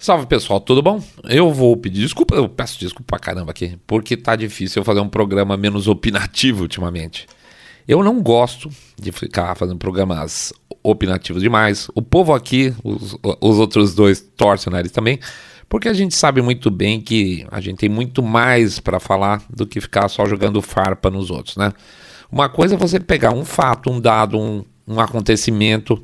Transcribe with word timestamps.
Salve 0.00 0.24
pessoal, 0.24 0.58
tudo 0.62 0.80
bom? 0.80 0.98
Eu 1.24 1.52
vou 1.52 1.76
pedir 1.76 2.00
desculpa, 2.00 2.34
eu 2.34 2.48
peço 2.48 2.80
desculpa 2.80 3.04
pra 3.06 3.18
caramba 3.18 3.50
aqui, 3.50 3.78
porque 3.86 4.16
tá 4.16 4.34
difícil 4.34 4.80
eu 4.80 4.84
fazer 4.84 5.00
um 5.00 5.10
programa 5.10 5.58
menos 5.58 5.86
opinativo 5.88 6.62
ultimamente. 6.62 7.26
Eu 7.86 8.02
não 8.02 8.22
gosto 8.22 8.70
de 8.98 9.12
ficar 9.12 9.54
fazendo 9.56 9.76
programas 9.76 10.54
opinativos 10.82 11.42
demais. 11.42 11.90
O 11.94 12.00
povo 12.00 12.32
aqui, 12.32 12.74
os, 12.82 13.14
os 13.42 13.58
outros 13.58 13.94
dois 13.94 14.22
torcem 14.22 14.72
nariz 14.72 14.90
também, 14.90 15.20
porque 15.68 15.86
a 15.86 15.92
gente 15.92 16.14
sabe 16.14 16.40
muito 16.40 16.70
bem 16.70 16.98
que 16.98 17.46
a 17.50 17.60
gente 17.60 17.76
tem 17.76 17.88
muito 17.90 18.22
mais 18.22 18.80
para 18.80 18.98
falar 18.98 19.42
do 19.50 19.66
que 19.66 19.82
ficar 19.82 20.08
só 20.08 20.24
jogando 20.24 20.62
farpa 20.62 21.10
nos 21.10 21.30
outros, 21.30 21.58
né? 21.58 21.74
Uma 22.32 22.48
coisa 22.48 22.74
é 22.74 22.78
você 22.78 22.98
pegar 22.98 23.34
um 23.34 23.44
fato, 23.44 23.90
um 23.90 24.00
dado, 24.00 24.38
um, 24.38 24.64
um 24.88 24.98
acontecimento 24.98 26.02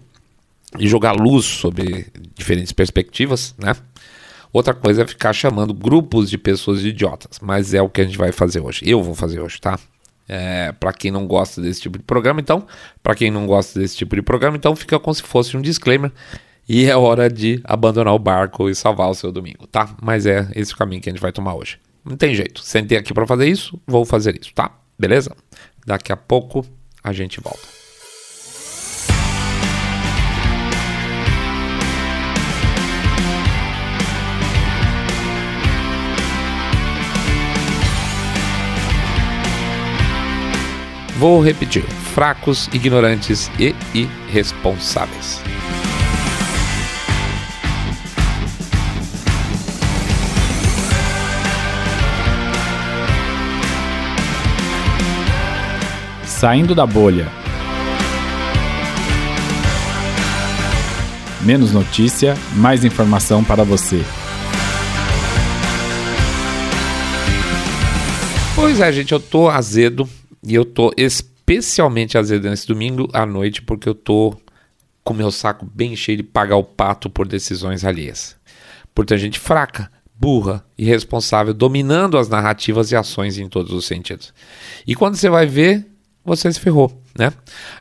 e 0.78 0.88
jogar 0.88 1.12
luz 1.12 1.44
sobre 1.44 2.06
diferentes 2.34 2.72
perspectivas, 2.72 3.54
né? 3.58 3.74
Outra 4.52 4.72
coisa 4.72 5.02
é 5.02 5.06
ficar 5.06 5.32
chamando 5.32 5.74
grupos 5.74 6.30
de 6.30 6.38
pessoas 6.38 6.80
de 6.80 6.88
idiotas, 6.88 7.38
mas 7.40 7.74
é 7.74 7.82
o 7.82 7.88
que 7.88 8.00
a 8.00 8.04
gente 8.04 8.16
vai 8.16 8.32
fazer 8.32 8.61
hoje. 8.61 8.80
Eu 8.84 9.02
vou 9.02 9.14
fazer 9.14 9.40
hoje, 9.40 9.60
tá? 9.60 9.79
É, 10.29 10.72
para 10.72 10.93
quem 10.93 11.10
não 11.10 11.26
gosta 11.26 11.60
desse 11.60 11.82
tipo 11.82 11.98
de 11.98 12.04
programa, 12.04 12.40
então, 12.40 12.66
para 13.02 13.14
quem 13.14 13.30
não 13.30 13.46
gosta 13.46 13.79
desse 13.79 13.96
tipo 13.96 14.16
de 14.16 14.22
programa, 14.22 14.57
então 14.57 14.74
fica 14.74 14.98
como 14.98 15.14
se 15.14 15.22
fosse 15.22 15.57
um 15.57 15.60
disclaimer 15.60 16.10
e 16.68 16.86
é 16.86 16.96
hora 16.96 17.30
de 17.30 17.60
abandonar 17.64 18.14
o 18.14 18.18
barco 18.18 18.68
e 18.68 18.74
salvar 18.74 19.08
o 19.08 19.14
seu 19.14 19.30
domingo, 19.30 19.66
tá? 19.66 19.94
Mas 20.02 20.26
é 20.26 20.48
esse 20.54 20.72
o 20.72 20.76
caminho 20.76 21.00
que 21.00 21.08
a 21.08 21.12
gente 21.12 21.22
vai 21.22 21.32
tomar 21.32 21.54
hoje. 21.54 21.79
Não 22.04 22.16
tem 22.16 22.35
jeito. 22.35 22.60
Sentei 22.62 22.98
aqui 22.98 23.12
para 23.12 23.26
fazer 23.26 23.46
isso, 23.46 23.80
vou 23.86 24.04
fazer 24.04 24.38
isso, 24.40 24.52
tá? 24.54 24.71
Beleza? 24.98 25.36
Daqui 25.85 26.12
a 26.12 26.16
pouco 26.16 26.64
a 27.02 27.12
gente 27.12 27.40
volta. 27.40 27.86
Vou 41.19 41.41
repetir: 41.41 41.83
fracos, 42.14 42.69
ignorantes 42.75 43.50
e 43.59 43.75
irresponsáveis. 43.95 45.41
Saindo 56.27 56.75
da 56.75 56.84
bolha. 56.84 57.27
Menos 61.41 61.72
notícia, 61.72 62.37
mais 62.56 62.84
informação 62.84 63.42
para 63.42 63.64
você. 63.64 64.05
Pois 68.55 68.81
é, 68.81 68.92
gente, 68.92 69.12
eu 69.12 69.20
tô 69.20 69.48
azedo 69.48 70.06
e 70.42 70.54
eu 70.54 70.64
tô 70.64 70.92
especialmente 70.96 72.18
azedo 72.18 72.48
nesse 72.48 72.66
domingo 72.66 73.08
à 73.12 73.24
noite 73.24 73.62
porque 73.62 73.88
eu 73.88 73.94
tô 73.94 74.36
com 75.04 75.14
meu 75.14 75.30
saco 75.30 75.64
bem 75.64 75.94
cheio 75.94 76.18
de 76.18 76.24
pagar 76.24 76.56
o 76.56 76.64
pato 76.64 77.08
por 77.08 77.28
decisões 77.28 77.84
alheias. 77.84 78.36
Por 78.92 79.06
ter 79.06 79.18
gente 79.18 79.38
fraca, 79.38 79.90
burra, 80.18 80.64
irresponsável, 80.76 81.54
dominando 81.54 82.18
as 82.18 82.28
narrativas 82.28 82.90
e 82.90 82.96
ações 82.96 83.38
em 83.38 83.48
todos 83.48 83.72
os 83.72 83.86
sentidos. 83.86 84.34
E 84.86 84.94
quando 84.94 85.14
você 85.14 85.28
vai 85.28 85.46
ver, 85.46 85.86
você 86.24 86.52
se 86.52 86.58
ferrou, 86.58 87.00
né? 87.16 87.32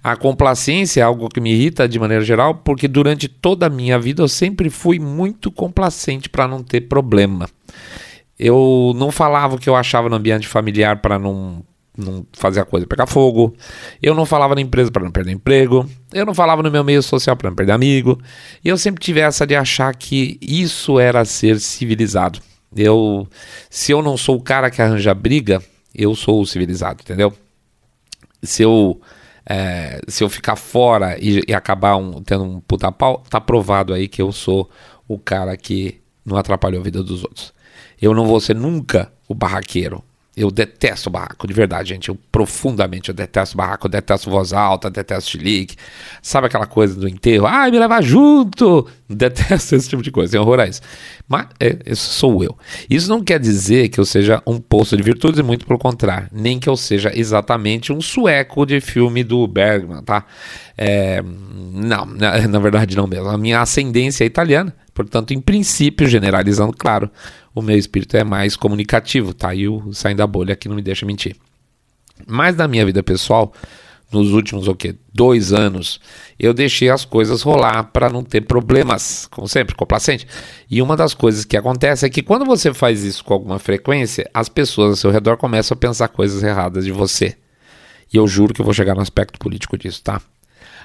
A 0.04 0.16
complacência 0.16 1.02
é 1.02 1.04
algo 1.04 1.30
que 1.30 1.42
me 1.42 1.52
irrita 1.52 1.88
de 1.88 1.98
maneira 1.98 2.24
geral, 2.24 2.56
porque 2.56 2.88
durante 2.88 3.28
toda 3.28 3.66
a 3.66 3.70
minha 3.72 3.98
vida 3.98 4.22
eu 4.22 4.28
sempre 4.28 4.70
fui 4.70 5.00
muito 5.00 5.52
complacente 5.52 6.30
para 6.30 6.48
não 6.48 6.62
ter 6.62 6.82
problema. 6.82 7.50
Eu 8.38 8.94
não 8.96 9.12
falava 9.12 9.56
o 9.56 9.58
que 9.58 9.68
eu 9.68 9.76
achava 9.76 10.10
no 10.10 10.16
ambiente 10.16 10.48
familiar 10.48 10.98
para 11.02 11.18
não 11.18 11.64
não 11.98 12.26
fazer 12.34 12.60
a 12.60 12.66
coisa 12.66 12.86
pegar 12.88 13.08
fogo. 13.08 13.56
Eu 14.02 14.14
não 14.14 14.26
falava 14.26 14.56
na 14.56 14.62
empresa 14.62 14.92
para 14.92 15.04
não 15.04 15.12
perder 15.12 15.32
emprego. 15.32 15.90
Eu 16.14 16.26
não 16.26 16.34
falava 16.34 16.62
no 16.64 16.72
meu 16.72 16.84
meio 16.84 17.02
social 17.02 17.36
para 17.36 17.50
não 17.50 17.56
perder 17.56 17.74
amigo. 17.74 18.20
E 18.64 18.70
eu 18.70 18.78
sempre 18.78 19.02
tive 19.02 19.20
essa 19.20 19.46
de 19.46 19.56
achar 19.56 19.96
que 19.96 20.38
isso 20.42 21.00
era 21.00 21.26
ser 21.26 21.60
civilizado. 21.60 22.40
Eu, 22.76 23.28
se 23.70 23.92
eu 23.92 24.02
não 24.02 24.18
sou 24.18 24.36
o 24.36 24.42
cara 24.42 24.70
que 24.70 24.82
arranja 24.82 25.14
briga, 25.14 25.62
eu 25.94 26.16
sou 26.16 26.42
o 26.42 26.46
civilizado, 26.46 27.02
entendeu? 27.02 27.34
se 28.46 28.64
eu 28.64 29.00
é, 29.48 30.00
se 30.08 30.24
eu 30.24 30.30
ficar 30.30 30.56
fora 30.56 31.18
e, 31.20 31.42
e 31.48 31.54
acabar 31.54 31.96
um, 31.98 32.24
tendo 32.24 32.44
um 32.44 32.60
puta 32.60 32.92
pau, 32.92 33.24
tá 33.30 33.40
provado 33.40 33.94
aí 33.94 34.08
que 34.08 34.22
eu 34.22 34.32
sou 34.32 34.70
o 35.08 35.20
cara 35.20 35.56
que 35.56 36.02
não 36.26 36.36
atrapalhou 36.36 36.82
a 36.82 36.84
vida 36.84 37.04
dos 37.04 37.24
outros. 37.24 37.54
Eu 38.02 38.14
não 38.14 38.26
vou 38.26 38.40
ser 38.40 38.56
nunca 38.56 39.12
o 39.28 39.36
barraqueiro, 39.36 40.04
eu 40.36 40.52
detesto 40.52 41.10
barraco, 41.10 41.48
de 41.48 41.54
verdade, 41.54 41.90
gente. 41.90 42.10
Eu 42.10 42.18
profundamente 42.32 43.10
eu 43.10 43.16
detesto 43.16 43.56
barraco, 43.56 43.88
eu 43.88 43.92
detesto 43.92 44.30
voz 44.30 44.52
alta, 44.52 44.90
detesto 44.90 45.32
chilique. 45.32 45.78
Sabe 46.22 46.48
aquela 46.48 46.66
coisa 46.66 46.94
do 46.96 47.08
enterro? 47.08 47.46
Ai, 47.46 47.72
me 47.72 47.80
leva 47.80 48.02
junto! 48.02 48.88
Detesto 49.08 49.76
esse 49.76 49.88
tipo 49.88 50.02
de 50.02 50.10
coisa, 50.10 50.32
tem 50.32 50.42
horror 50.42 50.60
a 50.60 50.66
isso. 50.66 50.82
Mas 51.28 51.48
é, 51.60 51.78
esse 51.86 52.02
sou 52.02 52.44
eu. 52.44 52.58
Isso 52.90 53.08
não 53.08 53.24
quer 53.24 53.40
dizer 53.40 53.90
que 53.90 54.00
eu 54.00 54.06
seja 54.06 54.42
um 54.48 54.60
poço 54.60 54.98
de 54.98 55.04
virtudes, 55.04 55.42
muito 55.42 55.66
pelo 55.66 55.78
contrário. 55.78 56.28
Nem 56.32 56.60
que 56.60 56.68
eu 56.68 56.76
seja 56.76 57.12
exatamente 57.14 57.94
um 57.94 58.02
sueco 58.02 58.66
de 58.66 58.82
filme 58.82 59.24
do 59.24 59.48
Bergman, 59.48 60.02
tá? 60.02 60.26
É, 60.76 61.22
não, 61.24 62.06
na, 62.06 62.46
na 62.48 62.60
verdade 62.60 62.96
não 62.98 63.06
mesmo. 63.06 63.30
A 63.30 63.38
minha 63.38 63.62
ascendência 63.62 64.24
é 64.24 64.28
italiana, 64.28 64.76
portanto, 64.96 65.32
em 65.32 65.40
princípio, 65.40 66.08
generalizando, 66.08 66.74
claro 66.76 67.12
o 67.56 67.62
meu 67.62 67.78
espírito 67.78 68.18
é 68.18 68.24
mais 68.24 68.58
comunicativo, 68.58 69.34
tá? 69.34 69.56
E 69.56 69.66
o 69.70 69.94
saindo 69.94 70.18
da 70.18 70.28
bolha 70.28 70.54
aqui 70.54 70.68
não 70.68 70.76
me 70.76 70.82
deixa 70.82 71.06
mentir. 71.06 71.38
Mas 72.28 72.58
na 72.58 72.68
minha 72.68 72.86
vida 72.86 73.02
pessoal, 73.02 73.54
nos 74.12 74.34
últimos 74.34 74.68
o 74.68 74.76
quê? 74.76 74.94
dois 75.14 75.54
anos, 75.54 76.02
eu 76.38 76.54
deixei 76.54 76.90
as 76.90 77.06
coisas 77.06 77.42
rolar 77.42 77.86
para 77.86 78.10
não 78.10 78.24
ter 78.24 78.42
problemas, 78.42 79.26
como 79.32 79.48
sempre, 79.48 79.74
complacente. 79.74 80.28
E 80.70 80.82
uma 80.82 80.98
das 80.98 81.14
coisas 81.14 81.46
que 81.46 81.56
acontece 81.56 82.06
é 82.06 82.10
que 82.10 82.22
quando 82.22 82.44
você 82.44 82.74
faz 82.74 83.06
isso 83.06 83.24
com 83.24 83.34
alguma 83.34 83.58
frequência, 83.58 84.30
as 84.34 84.50
pessoas 84.50 84.90
ao 84.90 84.96
seu 84.98 85.12
redor 85.12 85.38
começam 85.38 85.76
a 85.76 85.80
pensar 85.80 86.10
coisas 86.10 86.44
erradas 86.44 86.84
de 86.84 86.92
você. 86.92 87.38
E 88.14 88.18
eu 88.18 88.28
juro 88.28 88.54
que 88.54 88.60
eu 88.60 88.66
vou 88.66 88.74
chegar 88.74 88.96
no 88.96 89.02
aspecto 89.02 89.40
político 89.40 89.78
disso, 89.78 90.04
tá? 90.04 90.22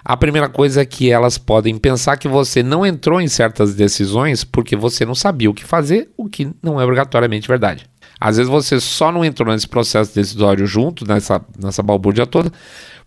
A 0.05 0.17
primeira 0.17 0.49
coisa 0.49 0.81
é 0.83 0.87
que 0.87 1.11
elas 1.11 1.37
podem 1.37 1.77
pensar 1.77 2.17
que 2.17 2.29
você 2.29 2.63
não 2.63 2.87
entrou 2.87 3.21
em 3.21 3.29
certas 3.29 3.75
decisões 3.75 4.45
porque 4.45 4.75
você 4.75 5.05
não 5.05 5.15
sabia 5.15 5.51
o 5.51 5.55
que 5.55 5.65
fazer, 5.65 6.11
o 6.17 6.29
que 6.29 6.51
não 6.63 6.81
é 6.81 6.85
obrigatoriamente 6.85 7.49
verdade. 7.49 7.87
Às 8.21 8.37
vezes 8.37 8.51
você 8.51 8.79
só 8.81 9.11
não 9.11 9.25
entrou 9.25 9.53
nesse 9.53 9.69
processo 9.69 10.15
decisório 10.15 10.67
junto, 10.67 11.07
nessa, 11.07 11.41
nessa 11.59 11.83
balbúrdia 11.83 12.27
toda, 12.27 12.53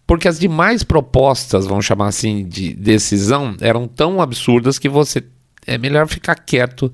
porque 0.06 0.28
as 0.28 0.40
demais 0.40 0.84
propostas, 0.84 1.66
vamos 1.66 1.86
chamar 1.86 2.08
assim, 2.08 2.46
de 2.46 2.74
decisão, 2.74 3.56
eram 3.62 3.88
tão 3.88 4.22
absurdas 4.22 4.80
que 4.80 4.90
você 4.90 5.24
é 5.66 5.78
melhor 5.78 6.08
ficar 6.08 6.36
quieto 6.36 6.92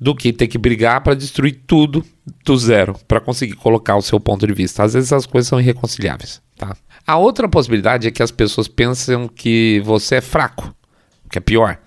do 0.00 0.14
que 0.14 0.32
ter 0.32 0.48
que 0.48 0.58
brigar 0.58 1.02
para 1.02 1.14
destruir 1.14 1.62
tudo 1.66 2.04
do 2.44 2.56
zero, 2.56 2.96
para 3.06 3.20
conseguir 3.20 3.54
colocar 3.54 3.96
o 3.96 4.02
seu 4.02 4.18
ponto 4.18 4.46
de 4.46 4.52
vista. 4.52 4.82
Às 4.82 4.94
vezes 4.94 5.12
as 5.12 5.26
coisas 5.26 5.48
são 5.48 5.60
irreconciliáveis, 5.60 6.40
tá? 6.58 6.76
A 7.06 7.16
outra 7.16 7.48
possibilidade 7.48 8.08
é 8.08 8.10
que 8.10 8.22
as 8.22 8.30
pessoas 8.30 8.68
pensam 8.68 9.28
que 9.28 9.80
você 9.84 10.16
é 10.16 10.20
fraco, 10.20 10.74
que 11.30 11.38
é 11.38 11.40
pior, 11.40 11.78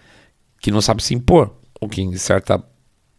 que 0.59 0.72
não 0.72 0.82
sabe 0.82 1.04
se 1.04 1.14
impor, 1.14 1.54
o 1.80 1.88
que 1.88 2.02
em 2.02 2.16
certa 2.18 2.64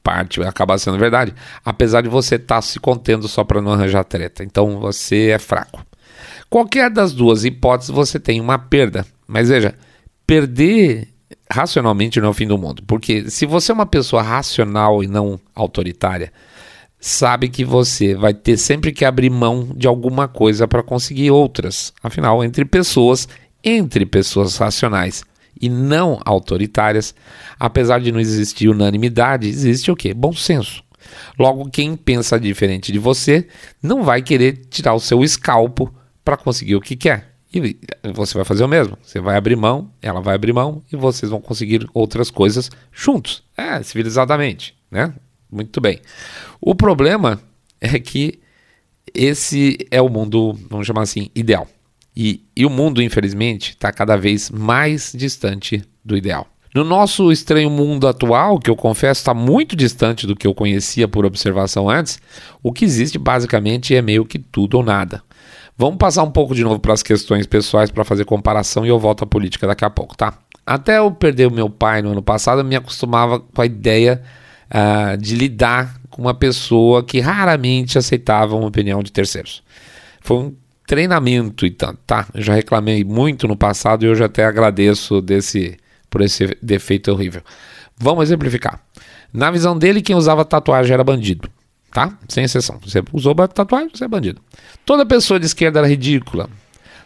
parte 0.03 0.43
acaba 0.43 0.77
sendo 0.79 0.99
verdade, 0.99 1.33
apesar 1.65 2.01
de 2.01 2.09
você 2.09 2.35
estar 2.35 2.57
tá 2.57 2.63
se 2.63 2.81
contendo 2.81 3.29
só 3.29 3.45
para 3.45 3.63
não 3.63 3.73
arranjar 3.73 4.05
treta. 4.05 4.43
Então 4.43 4.81
você 4.81 5.29
é 5.29 5.39
fraco. 5.39 5.85
Qualquer 6.51 6.91
das 6.91 7.13
duas 7.13 7.45
hipóteses 7.45 7.91
você 7.91 8.19
tem 8.19 8.41
uma 8.41 8.59
perda, 8.59 9.07
mas 9.27 9.49
veja, 9.49 9.75
perder 10.27 11.09
racionalmente 11.51 12.21
não 12.21 12.29
é 12.29 12.31
o 12.31 12.35
fim 12.35 12.47
do 12.47 12.59
mundo, 12.59 12.83
porque 12.87 13.31
se 13.31 13.47
você 13.47 13.73
é 13.73 13.75
uma 13.75 13.87
pessoa 13.87 14.23
racional 14.23 15.03
e 15.05 15.07
não 15.07 15.39
autoritária, 15.55 16.33
sabe 17.05 17.49
que 17.49 17.65
você 17.65 18.15
vai 18.15 18.33
ter 18.33 18.57
sempre 18.57 18.93
que 18.93 19.05
abrir 19.05 19.29
mão 19.29 19.69
de 19.75 19.89
alguma 19.89 20.29
coisa 20.29 20.69
para 20.69 20.85
conseguir 20.85 21.33
outras. 21.33 21.93
Afinal, 22.01 22.45
entre 22.45 22.65
pessoas, 22.65 23.29
entre 23.65 24.07
pessoas 24.07 24.57
racionais 24.57 25.25
e 25.61 25.69
não 25.69 26.21
autoritárias, 26.25 27.13
apesar 27.59 28.01
de 28.01 28.13
não 28.13 28.21
existir 28.21 28.69
unanimidade, 28.69 29.49
existe 29.49 29.91
o 29.91 29.97
quê? 29.97 30.15
Bom 30.15 30.33
senso. 30.33 30.85
Logo, 31.37 31.69
quem 31.71 31.97
pensa 31.97 32.39
diferente 32.39 32.93
de 32.93 33.01
você 33.01 33.49
não 33.83 34.05
vai 34.05 34.23
querer 34.23 34.65
tirar 34.71 34.95
o 34.95 35.01
seu 35.01 35.25
escalpo 35.25 35.93
para 36.25 36.37
conseguir 36.37 36.77
o 36.77 36.81
que 36.81 36.95
quer. 36.95 37.33
E 37.53 37.77
você 38.15 38.35
vai 38.35 38.45
fazer 38.45 38.63
o 38.63 38.69
mesmo. 38.69 38.97
Você 39.03 39.21
vai 39.21 39.37
abrir 39.37 39.57
mão, 39.57 39.91
ela 40.01 40.21
vai 40.21 40.37
abrir 40.37 40.53
mão 40.53 40.81
e 40.91 40.95
vocês 40.95 41.31
vão 41.31 41.41
conseguir 41.41 41.85
outras 41.93 42.31
coisas 42.31 42.71
juntos. 42.93 43.43
É, 43.57 43.83
civilizadamente, 43.83 44.77
né? 44.89 45.13
Muito 45.53 45.81
bem. 45.81 46.01
O 46.59 46.75
problema 46.75 47.39
é 47.79 47.99
que 47.99 48.41
esse 49.15 49.77
é 49.91 50.01
o 50.01 50.09
mundo, 50.09 50.59
vamos 50.71 50.87
chamar 50.87 51.03
assim, 51.03 51.29
ideal. 51.35 51.69
E, 52.17 52.45
e 52.57 52.65
o 52.65 52.71
mundo, 52.71 53.03
infelizmente, 53.03 53.71
está 53.71 53.93
cada 53.93 54.17
vez 54.17 54.51
mais 54.51 55.13
distante 55.15 55.83
do 56.03 56.17
ideal. 56.17 56.47
No 56.75 56.85
nosso 56.85 57.31
estranho 57.31 57.69
mundo 57.69 58.09
atual, 58.09 58.59
que 58.59 58.71
eu 58.71 58.77
confesso 58.77 59.21
está 59.21 59.35
muito 59.35 59.77
distante 59.77 60.27
do 60.27 60.35
que 60.35 60.47
eu 60.47 60.55
conhecia 60.55 61.07
por 61.07 61.27
observação 61.27 61.91
antes, 61.91 62.19
o 62.63 62.73
que 62.73 62.85
existe 62.85 63.19
basicamente 63.19 63.95
é 63.95 64.01
meio 64.01 64.25
que 64.25 64.39
tudo 64.39 64.79
ou 64.79 64.83
nada. 64.83 65.23
Vamos 65.77 65.99
passar 65.99 66.23
um 66.23 66.31
pouco 66.31 66.55
de 66.55 66.65
novo 66.65 66.79
para 66.79 66.95
as 66.95 67.03
questões 67.03 67.47
pessoais 67.47 67.91
para 67.91 68.05
fazer 68.05 68.25
comparação 68.25 68.87
e 68.87 68.89
eu 68.89 68.99
volto 68.99 69.25
à 69.25 69.27
política 69.27 69.67
daqui 69.67 69.85
a 69.85 69.91
pouco, 69.91 70.17
tá? 70.17 70.39
Até 70.65 70.99
eu 70.99 71.11
perder 71.11 71.49
o 71.49 71.53
meu 71.53 71.69
pai 71.69 72.01
no 72.01 72.13
ano 72.13 72.23
passado, 72.23 72.61
eu 72.61 72.65
me 72.65 72.77
acostumava 72.77 73.41
com 73.41 73.61
a 73.61 73.67
ideia 73.67 74.23
uh, 74.73 75.17
de 75.17 75.37
lidar 75.37 76.01
com 76.11 76.23
uma 76.23 76.35
pessoa 76.35 77.05
que 77.05 77.21
raramente 77.21 77.99
aceitava 77.99 78.57
uma 78.57 78.67
opinião 78.67 79.03
de 79.03 79.13
terceiros. 79.13 79.63
Foi 80.21 80.37
um 80.37 80.55
treinamento 80.87 81.65
e 81.65 81.71
tanto, 81.71 81.99
tá? 82.07 82.27
Eu 82.35 82.43
já 82.43 82.55
reclamei 82.55 83.05
muito 83.05 83.47
no 83.47 83.57
passado 83.57 84.05
e 84.05 84.09
hoje 84.09 84.25
até 84.25 84.45
agradeço 84.45 85.21
desse 85.21 85.77
por 86.11 86.21
esse 86.21 86.57
defeito 86.63 87.11
horrível. 87.11 87.43
Vamos 87.97 88.25
exemplificar. 88.25 88.81
Na 89.33 89.51
visão 89.51 89.79
dele, 89.79 90.03
quem 90.03 90.15
usava 90.15 90.45
tatuagem 90.45 90.93
era 90.93 91.03
bandido. 91.03 91.49
Tá? 91.91 92.19
Sem 92.29 92.45
exceção. 92.45 92.79
Você 92.85 93.03
usou 93.13 93.35
tatuagem, 93.49 93.91
você 93.93 94.05
é 94.05 94.09
bandido. 94.09 94.41
Toda 94.85 95.07
pessoa 95.07 95.41
de 95.41 95.47
esquerda 95.47 95.79
era 95.79 95.89
ridícula. 95.89 96.49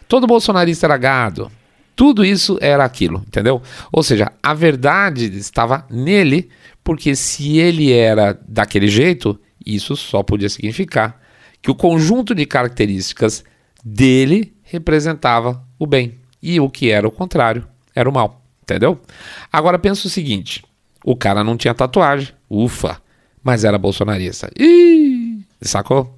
Todo 0.07 0.27
bolsonarista 0.27 0.85
era 0.85 0.97
gado. 0.97 1.51
Tudo 1.95 2.23
isso 2.23 2.57
era 2.61 2.85
aquilo, 2.85 3.23
entendeu? 3.27 3.61
Ou 3.91 4.03
seja, 4.03 4.31
a 4.41 4.53
verdade 4.53 5.25
estava 5.37 5.85
nele, 5.89 6.49
porque 6.87 7.17
se 7.17 7.57
ele 7.57 7.91
era 7.91 8.39
daquele 8.47 8.87
jeito, 8.87 9.37
isso 9.65 9.93
só 9.97 10.23
podia 10.23 10.47
significar 10.47 11.19
que 11.61 11.69
o 11.69 11.75
conjunto 11.75 12.33
de 12.33 12.45
características 12.45 13.43
dele 13.83 14.53
representava 14.63 15.61
o 15.77 15.85
bem. 15.85 16.17
E 16.41 16.61
o 16.61 16.69
que 16.69 16.89
era 16.89 17.05
o 17.05 17.11
contrário 17.11 17.67
era 17.93 18.09
o 18.09 18.13
mal. 18.13 18.41
Entendeu? 18.63 19.01
Agora 19.51 19.77
pensa 19.77 20.07
o 20.07 20.09
seguinte: 20.09 20.63
o 21.03 21.13
cara 21.13 21.43
não 21.43 21.57
tinha 21.57 21.73
tatuagem, 21.73 22.33
ufa, 22.49 23.01
mas 23.43 23.65
era 23.65 23.77
bolsonarista. 23.77 24.49
Ih, 24.57 25.41
sacou? 25.61 26.17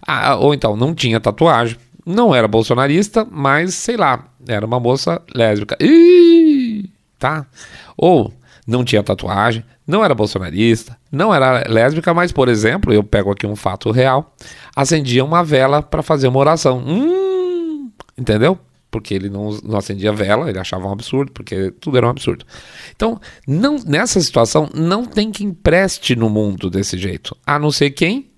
Ah, 0.00 0.36
ou 0.36 0.54
então 0.54 0.74
não 0.74 0.94
tinha 0.94 1.20
tatuagem, 1.20 1.76
não 2.06 2.34
era 2.34 2.48
bolsonarista, 2.48 3.26
mas 3.30 3.74
sei 3.74 3.98
lá, 3.98 4.26
era 4.48 4.64
uma 4.64 4.80
moça 4.80 5.20
lésbica. 5.34 5.76
Ih, 5.78 6.88
tá? 7.18 7.46
Ou 7.94 8.32
não 8.68 8.84
tinha 8.84 9.02
tatuagem, 9.02 9.64
não 9.86 10.04
era 10.04 10.14
bolsonarista, 10.14 10.94
não 11.10 11.34
era 11.34 11.64
lésbica, 11.66 12.12
mas, 12.12 12.30
por 12.30 12.48
exemplo, 12.48 12.92
eu 12.92 13.02
pego 13.02 13.30
aqui 13.32 13.46
um 13.46 13.56
fato 13.56 13.90
real, 13.90 14.36
acendia 14.76 15.24
uma 15.24 15.42
vela 15.42 15.80
para 15.80 16.02
fazer 16.02 16.28
uma 16.28 16.38
oração. 16.38 16.84
Hum, 16.86 17.90
entendeu? 18.16 18.58
porque 18.90 19.12
ele 19.12 19.28
não, 19.28 19.50
não 19.62 19.76
acendia 19.76 20.12
vela, 20.12 20.48
ele 20.48 20.58
achava 20.58 20.86
um 20.86 20.92
absurdo, 20.92 21.30
porque 21.32 21.70
tudo 21.72 21.98
era 21.98 22.06
um 22.06 22.10
absurdo. 22.10 22.46
Então, 22.96 23.20
não, 23.46 23.76
nessa 23.84 24.18
situação, 24.18 24.68
não 24.74 25.04
tem 25.04 25.30
quem 25.30 25.52
preste 25.52 26.16
no 26.16 26.30
mundo 26.30 26.70
desse 26.70 26.96
jeito, 26.96 27.36
a 27.46 27.58
não 27.58 27.70
ser 27.70 27.90
quem? 27.90 28.30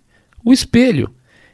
O 0.45 0.53
espelho. 0.53 1.09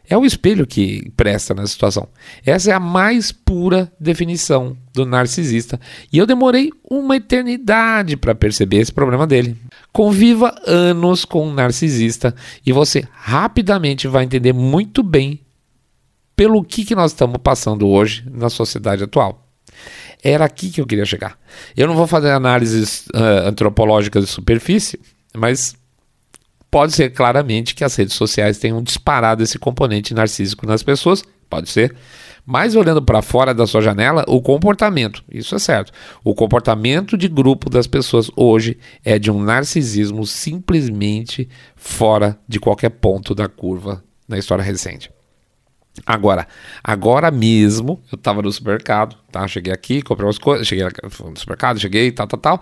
É 0.09 0.17
o 0.17 0.25
espelho 0.25 0.67
que 0.67 1.11
presta 1.17 1.53
nessa 1.53 1.73
situação. 1.73 2.09
Essa 2.45 2.71
é 2.71 2.75
a 2.75 2.81
mais 2.81 3.33
pura 3.33 3.93
definição 3.99 4.77
do 4.95 5.05
narcisista. 5.05 5.81
E 6.13 6.19
eu 6.19 6.27
demorei 6.27 6.71
uma 6.89 7.17
eternidade 7.17 8.17
para 8.17 8.35
perceber 8.35 8.79
esse 8.79 8.93
problema 8.93 9.27
dele. 9.27 9.57
Conviva 9.93 10.55
anos 10.67 11.25
com 11.25 11.49
um 11.49 11.53
narcisista 11.53 12.35
e 12.65 12.73
você 12.73 13.07
rapidamente 13.13 14.07
vai 14.07 14.25
entender 14.25 14.53
muito 14.53 15.03
bem 15.03 15.41
pelo 16.37 16.63
que, 16.63 16.85
que 16.85 16.95
nós 16.95 17.13
estamos 17.13 17.39
passando 17.43 17.89
hoje 17.89 18.25
na 18.31 18.49
sociedade 18.49 19.03
atual. 19.03 19.49
Era 20.23 20.45
aqui 20.45 20.71
que 20.71 20.81
eu 20.81 20.87
queria 20.87 21.05
chegar. 21.05 21.39
Eu 21.77 21.87
não 21.87 21.95
vou 21.95 22.07
fazer 22.07 22.31
análises 22.31 23.07
uh, 23.09 23.49
antropológicas 23.49 24.25
de 24.25 24.31
superfície, 24.31 25.01
mas 25.35 25.75
pode 26.77 26.93
ser 26.93 27.09
claramente 27.09 27.75
que 27.75 27.83
as 27.83 27.97
redes 27.97 28.13
sociais 28.13 28.59
tenham 28.59 28.83
disparado 28.83 29.43
esse 29.43 29.59
componente 29.59 30.13
narcísico 30.13 30.67
nas 30.67 30.83
pessoas, 30.83 31.25
pode 31.49 31.71
ser. 31.71 31.97
Mas 32.45 32.77
olhando 32.77 33.01
para 33.01 33.23
fora 33.23 33.55
da 33.55 33.67
sua 33.67 33.81
janela, 33.81 34.27
o 34.29 34.43
comportamento, 34.43 35.25
isso 35.33 35.55
é 35.55 35.59
certo. 35.59 35.91
O 36.23 36.35
comportamento 36.35 37.17
de 37.17 37.29
grupo 37.29 37.71
das 37.71 37.87
pessoas 37.87 38.31
hoje 38.37 38.77
é 39.03 39.19
de 39.19 39.31
um 39.31 39.43
narcisismo 39.43 40.27
simplesmente 40.27 41.49
fora 41.75 42.39
de 42.47 42.61
qualquer 42.61 42.91
ponto 42.91 43.35
da 43.35 43.49
curva 43.49 44.05
na 44.29 44.37
história 44.37 44.63
recente. 44.63 45.16
Agora, 46.05 46.47
agora 46.83 47.31
mesmo, 47.31 48.01
eu 48.11 48.19
tava 48.19 48.43
no 48.43 48.53
supermercado, 48.53 49.17
tá? 49.31 49.47
Cheguei 49.49 49.73
aqui, 49.73 50.03
comprei 50.03 50.27
umas 50.27 50.39
coisas, 50.39 50.67
cheguei 50.67 50.85
no 50.85 51.37
supermercado, 51.37 51.79
cheguei, 51.79 52.13
tal, 52.13 52.27
tal, 52.27 52.39
tal. 52.39 52.61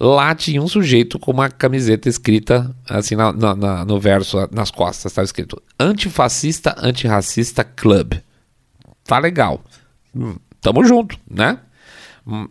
Lá 0.00 0.34
tinha 0.34 0.62
um 0.62 0.68
sujeito 0.68 1.18
com 1.18 1.30
uma 1.30 1.50
camiseta 1.50 2.08
escrita, 2.08 2.74
assim, 2.88 3.14
na, 3.14 3.32
na, 3.32 3.84
no 3.84 4.00
verso, 4.00 4.48
nas 4.50 4.70
costas, 4.70 5.12
estava 5.12 5.24
escrito 5.24 5.62
Antifascista, 5.78 6.74
Antirracista 6.78 7.62
Club. 7.62 8.14
Tá 9.04 9.18
legal. 9.18 9.62
Hum, 10.14 10.36
tamo 10.60 10.84
junto, 10.84 11.18
né? 11.30 11.58
Hum, 12.26 12.48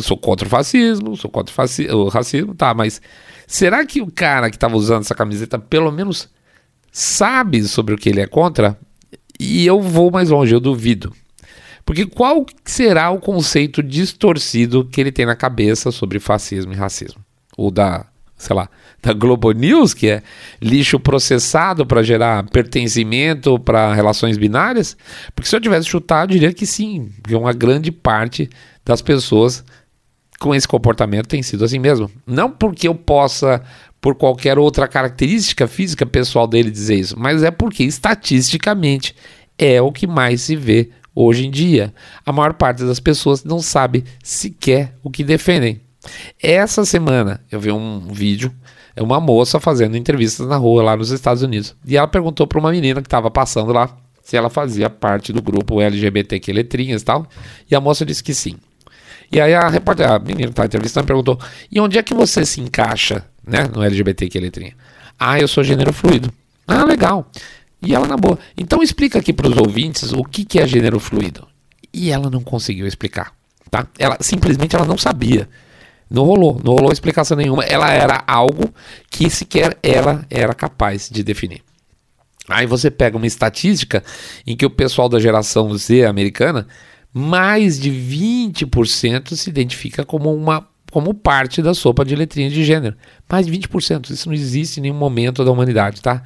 sou 0.00 0.16
contra 0.16 0.46
o 0.46 0.50
fascismo, 0.50 1.16
sou 1.16 1.30
contra 1.30 1.54
o, 1.54 1.96
o 1.96 2.08
racismo, 2.08 2.54
tá, 2.54 2.74
mas 2.74 3.00
será 3.46 3.86
que 3.86 4.02
o 4.02 4.10
cara 4.10 4.50
que 4.50 4.58
tava 4.58 4.76
usando 4.76 5.02
essa 5.02 5.14
camiseta 5.14 5.58
pelo 5.58 5.90
menos 5.92 6.28
sabe 6.92 7.66
sobre 7.66 7.94
o 7.94 7.98
que 7.98 8.10
ele 8.10 8.20
é 8.20 8.26
contra, 8.26 8.78
e 9.40 9.66
eu 9.66 9.80
vou 9.80 10.10
mais 10.10 10.28
longe, 10.30 10.54
eu 10.54 10.60
duvido. 10.60 11.12
Porque 11.84 12.06
qual 12.06 12.46
será 12.64 13.10
o 13.10 13.18
conceito 13.18 13.82
distorcido 13.82 14.84
que 14.84 15.00
ele 15.00 15.10
tem 15.10 15.26
na 15.26 15.34
cabeça 15.34 15.90
sobre 15.90 16.20
fascismo 16.20 16.72
e 16.72 16.76
racismo? 16.76 17.20
O 17.56 17.70
da, 17.70 18.06
sei 18.36 18.54
lá, 18.54 18.68
da 19.02 19.12
Globo 19.12 19.50
News, 19.50 19.92
que 19.92 20.08
é 20.08 20.22
lixo 20.60 21.00
processado 21.00 21.84
para 21.84 22.02
gerar 22.02 22.44
pertencimento 22.50 23.58
para 23.58 23.92
relações 23.94 24.38
binárias? 24.38 24.96
Porque 25.34 25.48
se 25.48 25.56
eu 25.56 25.60
tivesse 25.60 25.88
chutado, 25.88 26.30
eu 26.30 26.38
diria 26.38 26.54
que 26.54 26.66
sim, 26.66 27.10
porque 27.20 27.34
uma 27.34 27.52
grande 27.52 27.90
parte 27.90 28.48
das 28.84 29.02
pessoas 29.02 29.64
com 30.38 30.54
esse 30.54 30.66
comportamento 30.66 31.28
tem 31.28 31.42
sido 31.42 31.64
assim 31.64 31.78
mesmo. 31.78 32.10
Não 32.26 32.50
porque 32.50 32.86
eu 32.86 32.94
possa 32.94 33.62
por 34.02 34.16
qualquer 34.16 34.58
outra 34.58 34.88
característica 34.88 35.68
física 35.68 36.04
pessoal 36.04 36.48
dele 36.48 36.72
dizer 36.72 36.96
isso, 36.96 37.14
mas 37.16 37.44
é 37.44 37.52
porque 37.52 37.84
estatisticamente 37.84 39.14
é 39.56 39.80
o 39.80 39.92
que 39.92 40.08
mais 40.08 40.42
se 40.42 40.56
vê 40.56 40.90
hoje 41.14 41.46
em 41.46 41.50
dia. 41.50 41.94
A 42.26 42.32
maior 42.32 42.52
parte 42.54 42.82
das 42.82 42.98
pessoas 42.98 43.44
não 43.44 43.60
sabe 43.60 44.04
sequer 44.20 44.92
o 45.04 45.10
que 45.10 45.22
defendem. 45.22 45.80
Essa 46.42 46.84
semana 46.84 47.40
eu 47.48 47.60
vi 47.60 47.70
um 47.70 48.08
vídeo, 48.08 48.52
é 48.96 49.00
uma 49.00 49.20
moça 49.20 49.60
fazendo 49.60 49.96
entrevistas 49.96 50.48
na 50.48 50.56
rua 50.56 50.82
lá 50.82 50.96
nos 50.96 51.10
Estados 51.12 51.44
Unidos. 51.44 51.76
E 51.86 51.96
ela 51.96 52.08
perguntou 52.08 52.44
para 52.44 52.58
uma 52.58 52.72
menina 52.72 53.00
que 53.00 53.06
estava 53.06 53.30
passando 53.30 53.72
lá 53.72 53.96
se 54.20 54.36
ela 54.36 54.50
fazia 54.50 54.90
parte 54.90 55.32
do 55.32 55.40
grupo 55.40 55.80
LGBTQ 55.80 56.52
Letrinhas 56.52 57.02
e 57.02 57.04
tal. 57.04 57.24
E 57.70 57.74
a 57.74 57.80
moça 57.80 58.04
disse 58.04 58.22
que 58.24 58.34
sim. 58.34 58.56
E 59.30 59.40
aí 59.40 59.54
a 59.54 59.68
repórter, 59.68 60.10
a 60.10 60.18
menina 60.18 60.46
que 60.46 60.50
estava 60.50 60.66
entrevistando 60.66 61.06
perguntou: 61.06 61.38
"E 61.70 61.80
onde 61.80 61.98
é 61.98 62.02
que 62.02 62.12
você 62.12 62.44
se 62.44 62.60
encaixa 62.60 63.24
né? 63.46 63.68
No 63.74 63.82
LGBT 63.82 64.28
que 64.28 64.40
letrinha. 64.40 64.74
Ah, 65.18 65.38
eu 65.38 65.48
sou 65.48 65.62
gênero 65.62 65.92
fluido. 65.92 66.32
Ah, 66.66 66.84
legal. 66.84 67.30
E 67.80 67.94
ela 67.94 68.06
na 68.06 68.16
boa. 68.16 68.38
Então 68.56 68.82
explica 68.82 69.18
aqui 69.18 69.32
para 69.32 69.48
os 69.48 69.56
ouvintes 69.56 70.12
o 70.12 70.22
que, 70.22 70.44
que 70.44 70.58
é 70.58 70.66
gênero 70.66 71.00
fluido. 71.00 71.46
E 71.92 72.10
ela 72.10 72.30
não 72.30 72.40
conseguiu 72.40 72.86
explicar, 72.86 73.32
tá? 73.70 73.86
Ela 73.98 74.16
simplesmente 74.20 74.74
ela 74.74 74.86
não 74.86 74.96
sabia. 74.96 75.48
Não 76.08 76.24
rolou, 76.24 76.60
não 76.62 76.74
rolou 76.74 76.92
explicação 76.92 77.36
nenhuma. 77.36 77.64
Ela 77.64 77.90
era 77.90 78.22
algo 78.26 78.72
que 79.10 79.28
sequer 79.28 79.76
ela 79.82 80.24
era 80.30 80.54
capaz 80.54 81.08
de 81.10 81.22
definir. 81.22 81.62
Aí 82.48 82.66
você 82.66 82.90
pega 82.90 83.16
uma 83.16 83.26
estatística 83.26 84.02
em 84.46 84.56
que 84.56 84.66
o 84.66 84.70
pessoal 84.70 85.08
da 85.08 85.18
geração 85.18 85.76
Z 85.76 86.04
americana, 86.04 86.66
mais 87.12 87.78
de 87.78 87.90
20% 87.90 89.34
se 89.34 89.48
identifica 89.48 90.04
como 90.04 90.34
uma 90.34 90.68
como 90.92 91.14
parte 91.14 91.62
da 91.62 91.72
sopa 91.72 92.04
de 92.04 92.14
letrinha 92.14 92.50
de 92.50 92.62
gênero. 92.62 92.94
Mais 93.28 93.46
de 93.46 93.52
20%. 93.52 94.10
Isso 94.10 94.28
não 94.28 94.34
existe 94.34 94.78
em 94.78 94.82
nenhum 94.82 94.94
momento 94.94 95.42
da 95.42 95.50
humanidade, 95.50 96.02
tá? 96.02 96.22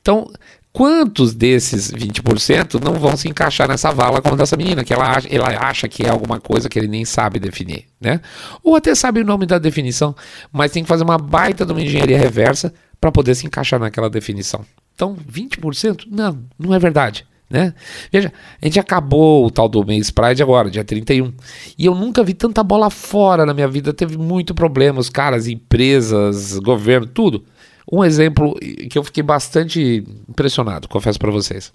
Então, 0.00 0.30
quantos 0.72 1.34
desses 1.34 1.90
20% 1.90 2.84
não 2.84 2.94
vão 2.94 3.16
se 3.16 3.28
encaixar 3.28 3.66
nessa 3.66 3.90
vala 3.90 4.20
como 4.20 4.36
dessa 4.36 4.58
menina, 4.58 4.84
que 4.84 4.92
ela 4.92 5.10
acha, 5.10 5.26
ela 5.34 5.48
acha 5.48 5.88
que 5.88 6.04
é 6.04 6.10
alguma 6.10 6.38
coisa 6.38 6.68
que 6.68 6.78
ele 6.78 6.86
nem 6.86 7.02
sabe 7.02 7.40
definir, 7.40 7.86
né? 7.98 8.20
Ou 8.62 8.76
até 8.76 8.94
sabe 8.94 9.22
o 9.22 9.24
nome 9.24 9.46
da 9.46 9.58
definição, 9.58 10.14
mas 10.52 10.70
tem 10.70 10.82
que 10.82 10.88
fazer 10.88 11.02
uma 11.02 11.16
baita 11.16 11.64
de 11.64 11.72
uma 11.72 11.80
engenharia 11.80 12.18
reversa 12.18 12.74
para 13.00 13.10
poder 13.10 13.34
se 13.34 13.46
encaixar 13.46 13.80
naquela 13.80 14.10
definição. 14.10 14.66
Então, 14.94 15.16
20%? 15.16 16.04
Não, 16.10 16.44
não 16.58 16.74
é 16.74 16.78
verdade. 16.78 17.26
Né? 17.50 17.74
Veja, 18.12 18.32
a 18.62 18.64
gente 18.64 18.78
acabou 18.78 19.44
o 19.44 19.50
tal 19.50 19.68
do 19.68 19.84
mês 19.84 20.08
Pride 20.10 20.40
agora, 20.40 20.70
dia 20.70 20.84
31. 20.84 21.32
E 21.76 21.84
eu 21.84 21.94
nunca 21.96 22.22
vi 22.22 22.32
tanta 22.32 22.62
bola 22.62 22.88
fora 22.88 23.44
na 23.44 23.52
minha 23.52 23.66
vida. 23.66 23.92
Teve 23.92 24.16
muito 24.16 24.54
problema, 24.54 25.00
os 25.00 25.10
caras, 25.10 25.48
empresas, 25.48 26.56
governo, 26.60 27.08
tudo. 27.08 27.44
Um 27.90 28.04
exemplo 28.04 28.54
que 28.88 28.96
eu 28.96 29.02
fiquei 29.02 29.22
bastante 29.22 30.04
impressionado, 30.28 30.88
confesso 30.88 31.18
para 31.18 31.32
vocês. 31.32 31.72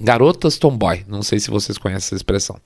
Garotas 0.00 0.58
tomboy, 0.58 1.04
não 1.06 1.22
sei 1.22 1.38
se 1.38 1.50
vocês 1.50 1.78
conhecem 1.78 2.06
essa 2.06 2.16
expressão. 2.16 2.56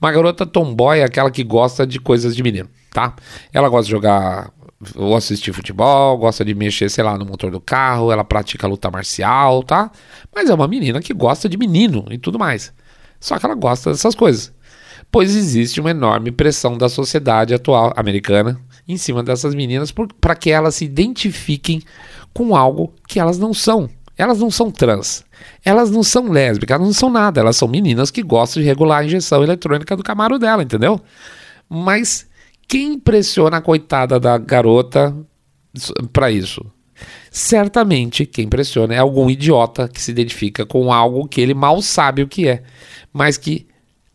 Uma 0.00 0.10
garota 0.10 0.46
tomboy 0.46 1.00
é 1.00 1.04
aquela 1.04 1.30
que 1.30 1.44
gosta 1.44 1.86
de 1.86 2.00
coisas 2.00 2.34
de 2.34 2.42
menino. 2.42 2.70
tá? 2.90 3.14
Ela 3.52 3.68
gosta 3.68 3.84
de 3.84 3.90
jogar 3.90 4.50
ou 4.94 5.14
assistir 5.14 5.52
futebol, 5.52 6.16
gosta 6.16 6.44
de 6.44 6.54
mexer, 6.54 6.88
sei 6.88 7.04
lá, 7.04 7.18
no 7.18 7.26
motor 7.26 7.50
do 7.50 7.60
carro, 7.60 8.10
ela 8.10 8.24
pratica 8.24 8.66
luta 8.66 8.90
marcial, 8.90 9.62
tá? 9.62 9.90
Mas 10.34 10.48
é 10.48 10.54
uma 10.54 10.66
menina 10.66 11.00
que 11.00 11.12
gosta 11.12 11.48
de 11.48 11.56
menino 11.56 12.06
e 12.10 12.18
tudo 12.18 12.38
mais. 12.38 12.72
Só 13.20 13.38
que 13.38 13.44
ela 13.44 13.54
gosta 13.54 13.90
dessas 13.90 14.14
coisas. 14.14 14.52
Pois 15.12 15.34
existe 15.34 15.80
uma 15.80 15.90
enorme 15.90 16.30
pressão 16.30 16.78
da 16.78 16.88
sociedade 16.88 17.52
atual 17.52 17.92
americana 17.96 18.58
em 18.88 18.96
cima 18.96 19.22
dessas 19.22 19.54
meninas 19.54 19.92
para 20.20 20.34
que 20.34 20.50
elas 20.50 20.76
se 20.76 20.84
identifiquem 20.84 21.82
com 22.32 22.56
algo 22.56 22.94
que 23.06 23.20
elas 23.20 23.38
não 23.38 23.52
são. 23.52 23.88
Elas 24.16 24.38
não 24.38 24.50
são 24.50 24.70
trans, 24.70 25.24
elas 25.64 25.90
não 25.90 26.02
são 26.02 26.30
lésbicas, 26.30 26.74
elas 26.74 26.86
não 26.86 26.92
são 26.92 27.08
nada, 27.08 27.40
elas 27.40 27.56
são 27.56 27.66
meninas 27.66 28.10
que 28.10 28.22
gostam 28.22 28.60
de 28.62 28.68
regular 28.68 29.00
a 29.00 29.04
injeção 29.04 29.42
eletrônica 29.42 29.96
do 29.96 30.02
camaro 30.02 30.38
dela, 30.38 30.62
entendeu? 30.62 31.00
Mas 31.66 32.26
quem 32.70 32.96
pressiona 33.00 33.56
a 33.56 33.60
coitada 33.60 34.20
da 34.20 34.38
garota 34.38 35.12
para 36.12 36.30
isso? 36.30 36.64
Certamente 37.28 38.24
quem 38.24 38.48
pressiona 38.48 38.94
é 38.94 38.98
algum 38.98 39.28
idiota 39.28 39.88
que 39.88 40.00
se 40.00 40.12
identifica 40.12 40.64
com 40.64 40.92
algo 40.92 41.26
que 41.26 41.40
ele 41.40 41.52
mal 41.52 41.82
sabe 41.82 42.22
o 42.22 42.28
que 42.28 42.46
é, 42.46 42.62
mas 43.12 43.36
que 43.36 43.66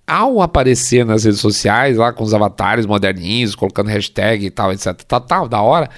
ao 0.07 0.41
aparecer 0.41 1.05
nas 1.05 1.25
redes 1.25 1.41
sociais, 1.41 1.97
lá 1.97 2.13
com 2.13 2.23
os 2.23 2.33
avatares 2.33 2.85
moderninhos, 2.85 3.55
colocando 3.55 3.89
hashtag 3.89 4.45
e 4.45 4.49
tal, 4.49 4.71
etc, 4.71 4.93
tal, 5.05 5.19
tal, 5.19 5.49
da 5.49 5.61
hora, 5.61 5.89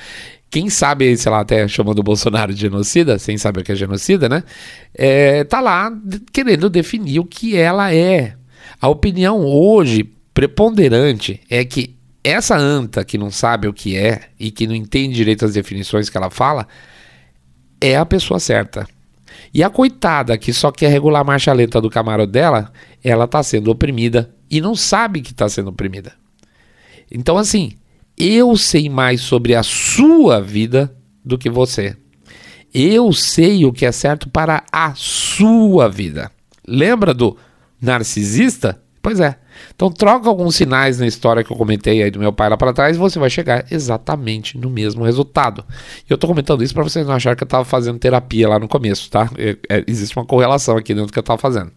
quem 0.50 0.68
sabe, 0.68 1.16
sei 1.16 1.32
lá, 1.32 1.42
até 1.42 1.68
chamando 1.68 2.00
o 2.00 2.04
Bolsonaro 2.04 2.56
de 2.56 2.62
genocida, 2.62 3.20
sem 3.20 3.38
saber 3.38 3.62
o 3.62 3.64
que 3.64 3.74
é 3.74 3.76
genocida, 3.76 4.28
né? 4.28 4.44
É, 4.96 5.44
tá 5.44 5.62
lá 5.62 5.92
querendo 6.34 6.72
definir 6.72 7.20
o 7.20 7.26
que 7.26 7.56
ela 7.56 7.94
é. 7.94 8.34
A 8.82 8.88
opinião 8.88 9.46
hoje 9.46 10.10
preponderante 10.34 11.40
é 11.50 11.64
que 11.64 11.97
essa 12.29 12.57
anta 12.57 13.03
que 13.03 13.17
não 13.17 13.31
sabe 13.31 13.67
o 13.67 13.74
que 13.74 13.96
é 13.98 14.29
e 14.39 14.51
que 14.51 14.67
não 14.67 14.75
entende 14.75 15.15
direito 15.15 15.46
as 15.46 15.53
definições 15.53 16.10
que 16.10 16.17
ela 16.17 16.29
fala 16.29 16.67
é 17.79 17.96
a 17.96 18.05
pessoa 18.05 18.39
certa. 18.39 18.88
E 19.53 19.63
a 19.63 19.69
coitada 19.69 20.38
que 20.38 20.51
só 20.51 20.72
quer 20.72 20.89
regular 20.89 21.22
a 21.22 21.25
marcha 21.25 21.53
lenta 21.53 21.79
do 21.79 21.89
camaro 21.89 22.25
dela, 22.25 22.72
ela 23.03 23.27
tá 23.27 23.41
sendo 23.43 23.72
oprimida 23.72 24.34
e 24.50 24.60
não 24.60 24.75
sabe 24.75 25.22
que 25.22 25.31
está 25.31 25.48
sendo 25.48 25.69
oprimida. 25.69 26.13
Então, 27.12 27.38
assim, 27.38 27.74
eu 28.17 28.57
sei 28.57 28.89
mais 28.89 29.22
sobre 29.22 29.55
a 29.55 29.63
sua 29.63 30.41
vida 30.41 30.93
do 31.24 31.38
que 31.38 31.50
você. 31.50 31.96
Eu 32.74 33.13
sei 33.13 33.65
o 33.65 33.72
que 33.72 33.86
é 33.86 33.91
certo 33.91 34.29
para 34.29 34.63
a 34.72 34.93
sua 34.96 35.88
vida. 35.88 36.31
Lembra 36.67 37.13
do 37.13 37.38
narcisista? 37.81 38.81
Pois 39.01 39.19
é. 39.19 39.38
Então 39.76 39.92
troca 39.92 40.28
alguns 40.28 40.56
sinais 40.56 41.00
na 41.00 41.08
história 41.08 41.44
que 41.44 41.52
eu 41.52 41.58
comentei 41.58 42.02
aí 42.02 42.12
do 42.12 42.20
meu 42.20 42.34
pai 42.34 42.50
lá 42.50 42.58
para 42.58 42.74
trás 42.74 42.98
você 42.98 43.20
vai 43.20 43.30
chegar 43.30 43.66
exatamente 43.72 44.58
no 44.58 44.70
mesmo 44.70 45.04
resultado. 45.04 45.64
Eu 46.10 46.16
estou 46.16 46.28
comentando 46.28 46.64
isso 46.64 46.74
para 46.74 46.84
vocês 46.84 47.06
não 47.06 47.16
acharem 47.16 47.38
que 47.38 47.44
eu 47.44 47.48
estava 47.48 47.66
fazendo 47.66 48.00
terapia 48.00 48.50
lá 48.50 48.60
no 48.60 48.68
começo, 48.68 49.10
tá? 49.10 49.30
É, 49.38 49.58
é, 49.70 49.84
existe 49.88 50.18
uma 50.18 50.26
correlação 50.26 50.78
aqui 50.78 50.94
dentro 50.94 51.08
do 51.08 51.14
que 51.14 51.20
eu 51.20 51.22
estava 51.22 51.40
fazendo. 51.40 51.72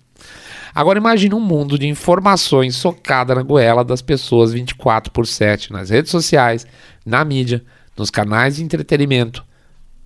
Agora 0.75 0.99
imagine 0.99 1.35
um 1.35 1.41
mundo 1.41 1.79
de 1.79 1.89
informações 1.89 2.77
socada 2.77 3.35
na 3.35 3.43
goela 3.43 3.85
das 3.85 4.01
pessoas 4.01 4.53
24 4.53 5.11
por 5.13 5.27
7, 5.27 5.73
nas 5.73 5.91
redes 5.91 6.11
sociais, 6.11 6.67
na 7.05 7.25
mídia, 7.25 7.63
nos 7.97 8.11
canais 8.11 8.57
de 8.57 8.63
entretenimento, 8.63 9.45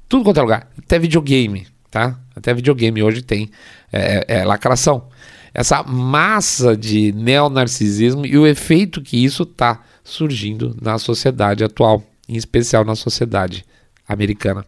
tudo 0.09 0.25
quanto 0.25 0.39
é 0.39 0.43
lugar, 0.43 0.69
até 0.79 0.99
videogame, 0.99 1.67
tá? 1.91 2.19
Até 2.35 2.53
videogame 2.55 3.03
hoje 3.03 3.23
tem 3.23 3.51
é, 3.93 4.25
é, 4.29 4.39
é 4.39 4.45
lacração. 4.45 5.09
Essa 5.55 5.85
massa 5.85 6.77
de 6.77 7.13
neonarcisismo 7.13 8.27
e 8.27 8.37
o 8.37 8.47
efeito 8.47 9.01
que 9.01 9.25
isso 9.25 9.45
está 9.45 9.81
surgindo 10.03 10.77
na 10.83 10.99
sociedade 10.99 11.63
atual, 11.63 12.03
em 12.29 12.37
especial 12.37 12.85
na 12.85 12.97
sociedade 12.97 13.65
americana. 14.07 14.67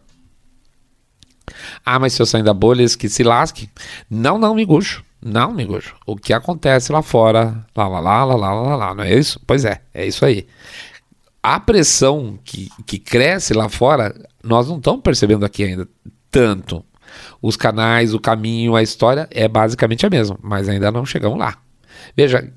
Ah, 1.85 1.99
mas 1.99 2.13
se 2.13 2.21
eu 2.21 2.25
sair 2.25 2.43
da 2.43 2.53
bolha, 2.53 2.85
que 2.97 3.09
se 3.09 3.23
lasque. 3.23 3.69
Não, 4.09 4.37
não, 4.37 4.55
miguxo. 4.55 5.03
Não, 5.21 5.49
amigos. 5.51 5.93
O 6.05 6.15
que 6.15 6.31
acontece 6.31 6.91
lá 6.91 7.01
fora, 7.01 7.65
lá, 7.75 7.87
lá, 7.87 7.99
lá, 7.99 8.23
lá, 8.23 8.35
lá, 8.35 8.53
lá, 8.53 8.75
lá, 8.75 8.95
não 8.95 9.03
é 9.03 9.13
isso? 9.13 9.39
Pois 9.47 9.65
é, 9.65 9.81
é 9.93 10.05
isso 10.05 10.23
aí. 10.25 10.47
A 11.41 11.59
pressão 11.59 12.37
que, 12.43 12.69
que 12.85 12.99
cresce 12.99 13.53
lá 13.53 13.67
fora, 13.69 14.13
nós 14.43 14.67
não 14.67 14.77
estamos 14.77 15.01
percebendo 15.01 15.45
aqui 15.45 15.63
ainda 15.63 15.87
tanto. 16.29 16.83
Os 17.41 17.55
canais, 17.55 18.13
o 18.13 18.19
caminho, 18.19 18.75
a 18.75 18.83
história 18.83 19.27
é 19.31 19.47
basicamente 19.47 20.05
a 20.05 20.09
mesma, 20.09 20.37
mas 20.41 20.67
ainda 20.69 20.91
não 20.91 21.05
chegamos 21.05 21.37
lá. 21.37 21.57
Veja, 22.15 22.51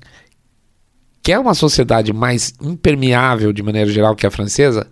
quer 1.23 1.39
uma 1.39 1.53
sociedade 1.53 2.13
mais 2.13 2.53
impermeável 2.61 3.53
de 3.53 3.61
maneira 3.61 3.89
geral 3.89 4.15
que 4.15 4.25
a 4.25 4.31
francesa, 4.31 4.87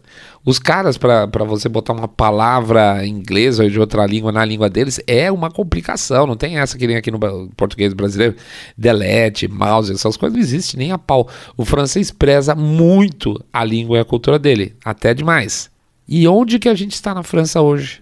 os 0.46 0.58
caras, 0.60 0.98
para 0.98 1.44
você 1.44 1.68
botar 1.68 1.94
uma 1.94 2.08
palavra 2.08 3.06
em 3.06 3.10
inglês 3.10 3.60
ou 3.60 3.70
de 3.70 3.80
outra 3.80 4.06
língua 4.06 4.32
na 4.32 4.46
língua 4.46 4.70
deles, 4.70 5.02
é 5.06 5.32
uma 5.32 5.52
complicação. 5.52 6.26
Não 6.26 6.36
tem 6.36 6.58
essa 6.58 6.78
que 6.78 6.88
nem 6.88 6.96
aqui 6.96 7.12
no 7.12 7.20
português 7.58 7.94
brasileiro, 7.94 8.36
delete, 8.78 9.48
mouse, 9.48 9.92
essas 9.92 10.16
coisas 10.16 10.36
não 10.36 10.44
existem 10.44 10.78
nem 10.78 10.92
a 10.92 10.98
pau. 10.98 11.28
O 11.58 11.66
francês 11.66 12.10
preza 12.12 12.56
muito 12.56 13.44
a 13.52 13.64
língua 13.64 13.98
e 13.98 14.02
a 14.02 14.06
cultura 14.06 14.40
dele, 14.40 14.76
até 14.84 15.14
demais. 15.14 15.70
E 16.08 16.28
onde 16.28 16.58
que 16.58 16.70
a 16.70 16.74
gente 16.74 16.94
está 16.94 17.14
na 17.14 17.22
França 17.22 17.62
hoje? 17.62 18.02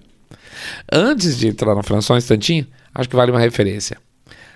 Antes 0.92 1.38
de 1.38 1.48
entrar 1.48 1.76
na 1.76 1.84
França, 1.84 2.08
só 2.08 2.14
um 2.14 2.18
instantinho, 2.18 2.68
acho 2.94 3.10
que 3.10 3.16
vale 3.16 3.32
uma 3.32 3.40
referência. 3.40 3.98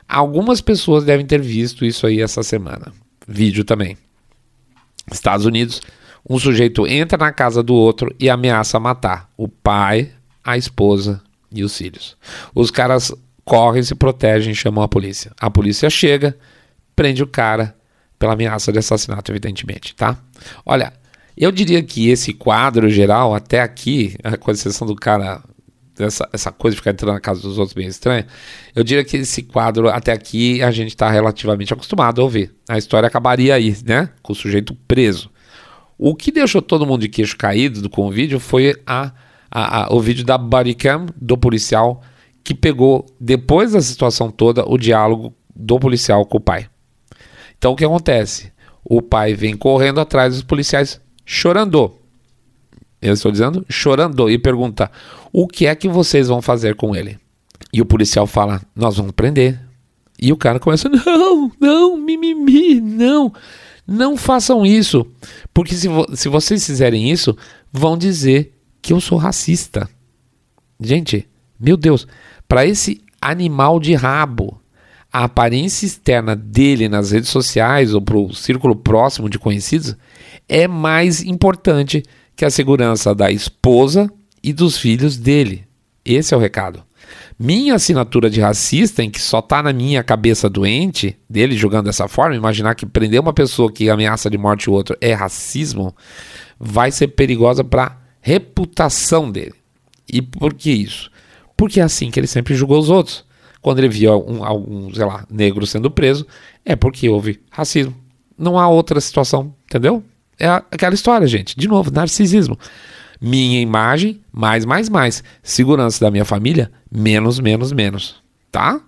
Algumas 0.07 0.61
pessoas 0.61 1.03
devem 1.03 1.25
ter 1.25 1.41
visto 1.41 1.85
isso 1.85 2.05
aí 2.05 2.21
essa 2.21 2.43
semana 2.43 2.91
vídeo 3.31 3.63
também. 3.63 3.97
Estados 5.11 5.45
Unidos, 5.45 5.81
um 6.29 6.37
sujeito 6.37 6.85
entra 6.85 7.17
na 7.17 7.31
casa 7.31 7.63
do 7.63 7.73
outro 7.73 8.13
e 8.19 8.29
ameaça 8.29 8.79
matar 8.79 9.29
o 9.37 9.47
pai, 9.47 10.11
a 10.43 10.57
esposa 10.57 11.21
e 11.51 11.63
os 11.63 11.75
filhos. 11.75 12.17
Os 12.53 12.69
caras 12.69 13.11
correm, 13.43 13.83
se 13.83 13.95
protegem, 13.95 14.53
chamam 14.53 14.83
a 14.83 14.87
polícia. 14.87 15.31
A 15.39 15.49
polícia 15.49 15.89
chega, 15.89 16.37
prende 16.95 17.23
o 17.23 17.27
cara 17.27 17.75
pela 18.19 18.33
ameaça 18.33 18.71
de 18.71 18.79
assassinato, 18.79 19.31
evidentemente, 19.31 19.95
tá? 19.95 20.17
Olha, 20.63 20.93
eu 21.35 21.51
diria 21.51 21.81
que 21.81 22.09
esse 22.09 22.33
quadro 22.33 22.87
geral, 22.89 23.33
até 23.33 23.61
aqui, 23.61 24.15
com 24.39 24.51
exceção 24.51 24.85
do 24.85 24.95
cara 24.95 25.41
essa, 25.99 26.27
essa 26.31 26.51
coisa 26.51 26.75
de 26.75 26.81
ficar 26.81 26.91
entrando 26.91 27.13
na 27.13 27.19
casa 27.19 27.41
dos 27.41 27.57
outros 27.57 27.73
bem 27.73 27.87
estranha, 27.87 28.25
eu 28.75 28.83
diria 28.83 29.03
que 29.03 29.17
esse 29.17 29.43
quadro, 29.43 29.89
até 29.89 30.11
aqui, 30.11 30.61
a 30.61 30.71
gente 30.71 30.89
está 30.89 31.09
relativamente 31.09 31.73
acostumado 31.73 32.21
a 32.21 32.23
ouvir. 32.23 32.53
A 32.67 32.77
história 32.77 33.07
acabaria 33.07 33.55
aí, 33.55 33.75
né? 33.85 34.09
Com 34.21 34.33
o 34.33 34.35
sujeito 34.35 34.75
preso. 34.87 35.29
O 35.97 36.15
que 36.15 36.31
deixou 36.31 36.61
todo 36.61 36.85
mundo 36.85 37.01
de 37.01 37.09
queixo 37.09 37.37
caído 37.37 37.87
com 37.89 38.07
o 38.07 38.11
vídeo 38.11 38.39
foi 38.39 38.75
a, 38.87 39.11
a, 39.51 39.83
a, 39.83 39.93
o 39.93 39.99
vídeo 39.99 40.25
da 40.25 40.37
bodycam 40.37 41.05
do 41.15 41.37
policial 41.37 42.01
que 42.43 42.55
pegou, 42.55 43.05
depois 43.19 43.73
da 43.73 43.81
situação 43.81 44.31
toda, 44.31 44.67
o 44.67 44.77
diálogo 44.77 45.35
do 45.55 45.79
policial 45.79 46.25
com 46.25 46.37
o 46.37 46.41
pai. 46.41 46.67
Então 47.57 47.73
o 47.73 47.75
que 47.75 47.85
acontece? 47.85 48.51
O 48.83 49.01
pai 49.01 49.35
vem 49.35 49.55
correndo 49.55 49.99
atrás 50.01 50.33
dos 50.33 50.43
policiais, 50.43 50.99
chorando. 51.23 52.00
Eu 53.01 53.13
estou 53.13 53.31
dizendo 53.31 53.65
chorando 53.67 54.29
e 54.29 54.37
pergunta: 54.37 54.91
o 55.33 55.47
que 55.47 55.65
é 55.65 55.75
que 55.75 55.89
vocês 55.89 56.27
vão 56.27 56.41
fazer 56.41 56.75
com 56.75 56.95
ele? 56.95 57.17
E 57.73 57.81
o 57.81 57.85
policial 57.85 58.27
fala: 58.27 58.61
nós 58.75 58.97
vamos 58.97 59.13
prender. 59.13 59.59
E 60.21 60.31
o 60.31 60.37
cara 60.37 60.59
começa: 60.59 60.87
não, 60.87 61.51
não, 61.59 61.97
mimimi, 61.97 62.79
não, 62.79 63.33
não 63.87 64.15
façam 64.15 64.65
isso. 64.65 65.05
Porque 65.53 65.73
se, 65.73 65.87
vo 65.87 66.05
se 66.13 66.29
vocês 66.29 66.65
fizerem 66.65 67.09
isso, 67.09 67.35
vão 67.71 67.97
dizer 67.97 68.53
que 68.81 68.93
eu 68.93 69.01
sou 69.01 69.17
racista. 69.17 69.89
Gente, 70.79 71.27
meu 71.59 71.77
Deus, 71.77 72.07
para 72.47 72.65
esse 72.65 73.01
animal 73.21 73.79
de 73.79 73.93
rabo, 73.93 74.59
a 75.11 75.25
aparência 75.25 75.85
externa 75.85 76.35
dele 76.35 76.87
nas 76.87 77.11
redes 77.11 77.29
sociais 77.29 77.93
ou 77.93 78.01
para 78.01 78.17
o 78.17 78.33
círculo 78.33 78.75
próximo 78.75 79.29
de 79.29 79.37
conhecidos 79.37 79.95
é 80.47 80.67
mais 80.67 81.21
importante 81.21 82.03
que 82.41 82.45
a 82.45 82.49
segurança 82.49 83.13
da 83.13 83.29
esposa 83.29 84.11
e 84.41 84.51
dos 84.51 84.75
filhos 84.75 85.15
dele. 85.15 85.63
Esse 86.03 86.33
é 86.33 86.37
o 86.37 86.39
recado. 86.39 86.81
Minha 87.37 87.75
assinatura 87.75 88.31
de 88.31 88.41
racista, 88.41 89.03
em 89.03 89.11
que 89.11 89.21
só 89.21 89.43
tá 89.43 89.61
na 89.61 89.71
minha 89.71 90.03
cabeça 90.03 90.49
doente, 90.49 91.15
dele 91.29 91.55
jogando 91.55 91.85
dessa 91.85 92.07
forma, 92.07 92.35
imaginar 92.35 92.73
que 92.73 92.83
prender 92.83 93.21
uma 93.21 93.31
pessoa 93.31 93.71
que 93.71 93.91
ameaça 93.91 94.27
de 94.27 94.39
morte 94.39 94.71
o 94.71 94.73
outro 94.73 94.97
é 94.99 95.13
racismo, 95.13 95.95
vai 96.59 96.91
ser 96.91 97.09
perigosa 97.09 97.63
para 97.63 98.01
reputação 98.19 99.29
dele. 99.29 99.53
E 100.11 100.19
por 100.19 100.55
que 100.55 100.71
isso? 100.71 101.11
Porque 101.55 101.79
é 101.79 101.83
assim 101.83 102.09
que 102.09 102.19
ele 102.19 102.25
sempre 102.25 102.55
julgou 102.55 102.79
os 102.79 102.89
outros. 102.89 103.23
Quando 103.61 103.77
ele 103.77 103.89
via 103.89 104.15
um, 104.15 104.43
algum, 104.43 104.91
sei 104.91 105.05
lá, 105.05 105.27
negro 105.29 105.67
sendo 105.67 105.91
preso, 105.91 106.25
é 106.65 106.75
porque 106.75 107.07
houve 107.07 107.39
racismo. 107.51 107.95
Não 108.35 108.57
há 108.57 108.67
outra 108.67 108.99
situação, 108.99 109.53
entendeu? 109.65 110.03
É 110.41 110.47
aquela 110.47 110.95
história, 110.95 111.27
gente. 111.27 111.55
De 111.55 111.67
novo, 111.67 111.91
narcisismo. 111.91 112.57
Minha 113.21 113.61
imagem, 113.61 114.19
mais, 114.31 114.65
mais, 114.65 114.89
mais. 114.89 115.23
Segurança 115.43 116.03
da 116.03 116.09
minha 116.09 116.25
família, 116.25 116.71
menos, 116.91 117.39
menos, 117.39 117.71
menos. 117.71 118.15
Tá? 118.51 118.81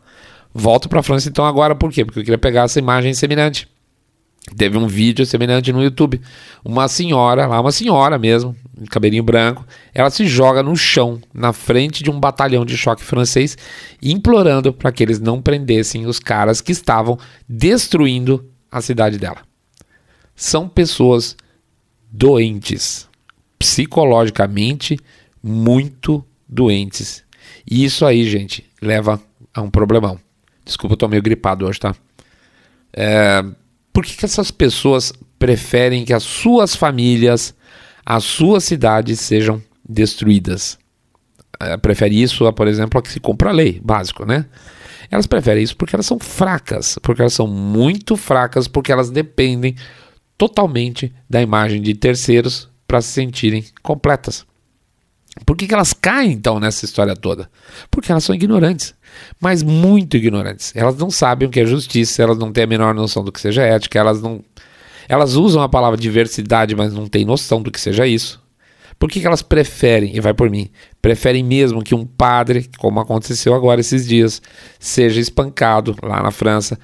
Volto 0.52 0.90
para 0.90 1.02
a 1.02 1.04
França 1.04 1.30
então 1.30 1.46
agora, 1.46 1.76
por 1.76 1.92
quê? 1.92 2.04
Porque 2.04 2.20
eu 2.20 2.24
queria 2.24 2.40
pegar 2.40 2.64
essa 2.64 2.80
imagem 2.80 3.14
semelhante. 3.14 3.68
Teve 4.58 4.80
um 4.80 4.88
vídeo 4.88 5.28
semelhante 5.28 5.72
no 5.72 5.84
YouTube. 5.84 6.20
Uma 6.66 6.88
senhora, 6.88 7.46
lá, 7.46 7.62
uma 7.62 7.72
senhora 7.72 8.18
mesmo, 8.18 8.56
cabelinho 8.90 9.24
branco, 9.24 9.64
ela 9.94 10.10
se 10.10 10.26
joga 10.26 10.64
no 10.64 10.76
chão, 10.76 11.22
na 11.32 11.54
frente 11.54 12.04
de 12.04 12.10
um 12.10 12.20
batalhão 12.20 12.66
de 12.66 12.76
choque 12.76 13.04
francês, 13.04 13.56
implorando 14.02 14.74
para 14.74 14.92
que 14.92 15.04
eles 15.04 15.20
não 15.20 15.40
prendessem 15.40 16.08
os 16.08 16.18
caras 16.18 16.62
que 16.62 16.72
estavam 16.72 17.20
destruindo 17.48 18.44
a 18.72 18.82
cidade 18.82 19.20
dela. 19.20 19.38
São 20.36 20.68
pessoas 20.68 21.38
doentes, 22.14 23.10
psicologicamente 23.58 25.00
muito 25.42 26.24
doentes. 26.48 27.24
E 27.70 27.84
isso 27.84 28.06
aí, 28.06 28.24
gente, 28.30 28.64
leva 28.80 29.20
a 29.52 29.62
um 29.62 29.70
problemão. 29.70 30.20
Desculpa, 30.64 30.94
eu 30.94 30.98
tô 30.98 31.08
meio 31.08 31.24
gripado 31.24 31.66
hoje, 31.66 31.80
tá? 31.80 31.96
É, 32.94 33.44
por 33.92 34.06
que, 34.06 34.16
que 34.16 34.26
essas 34.26 34.52
pessoas 34.52 35.12
preferem 35.40 36.06
que 36.06 36.14
as 36.14 36.24
suas 36.24 36.76
famílias, 36.76 37.56
as 38.06 38.24
suas 38.24 38.64
cidades 38.64 39.20
sejam 39.20 39.62
destruídas? 39.88 40.78
É, 41.60 41.76
prefere 41.78 42.22
isso, 42.22 42.52
por 42.54 42.68
exemplo, 42.68 43.00
a 43.00 43.02
que 43.02 43.12
se 43.12 43.20
compra 43.20 43.50
a 43.50 43.54
lei, 43.54 43.82
básico, 43.84 44.26
né? 44.26 44.46
Elas 45.10 45.28
preferem 45.28 45.64
isso 45.64 45.76
porque 45.76 45.96
elas 45.96 46.06
são 46.06 46.20
fracas, 46.20 46.98
porque 47.02 47.22
elas 47.22 47.34
são 47.34 47.48
muito 47.48 48.16
fracas, 48.16 48.68
porque 48.68 48.92
elas 48.92 49.10
dependem 49.10 49.76
totalmente 50.38 51.14
da 51.30 51.42
imagem 51.42 51.82
de 51.82 51.94
terceiros 51.94 52.70
para 52.88 53.02
se 53.02 53.10
sentirem 53.10 53.66
completas. 53.82 54.46
Por 55.46 55.58
que, 55.58 55.66
que 55.66 55.74
elas 55.74 55.94
caem 55.94 56.32
então 56.32 56.60
nessa 56.60 56.86
história 56.86 57.16
toda? 57.16 57.50
Porque 57.90 58.12
elas 58.12 58.24
são 58.24 58.36
ignorantes, 58.36 58.94
mas 59.40 59.64
muito 59.64 60.16
ignorantes. 60.16 60.72
Elas 60.76 60.96
não 60.98 61.10
sabem 61.10 61.48
o 61.48 61.52
que 61.52 61.60
é 61.60 61.66
justiça, 61.66 62.22
elas 62.22 62.38
não 62.38 62.52
têm 62.52 62.66
a 62.66 62.68
menor 62.68 62.94
noção 62.94 63.24
do 63.24 63.32
que 63.32 63.42
seja 63.42 63.64
ética, 63.64 63.98
elas 63.98 64.22
não. 64.22 64.44
Elas 65.10 65.36
usam 65.36 65.62
a 65.62 65.68
palavra 65.68 65.98
diversidade, 65.98 66.76
mas 66.76 66.94
não 66.94 67.08
têm 67.08 67.26
noção 67.26 67.62
do 67.62 67.72
que 67.72 67.82
seja 67.82 68.06
isso. 68.06 68.42
Por 68.98 69.10
que, 69.10 69.20
que 69.20 69.28
elas 69.28 69.42
preferem, 69.42 70.16
e 70.16 70.20
vai 70.22 70.34
por 70.34 70.50
mim, 70.50 70.70
preferem 71.02 71.44
mesmo 71.44 71.84
que 71.84 71.96
um 71.96 72.06
padre, 72.06 72.70
como 72.78 73.00
aconteceu 73.00 73.54
agora 73.54 73.82
esses 73.82 74.08
dias, 74.08 74.42
seja 74.80 75.20
espancado 75.20 75.96
lá 76.02 76.22
na 76.22 76.32
França, 76.32 76.80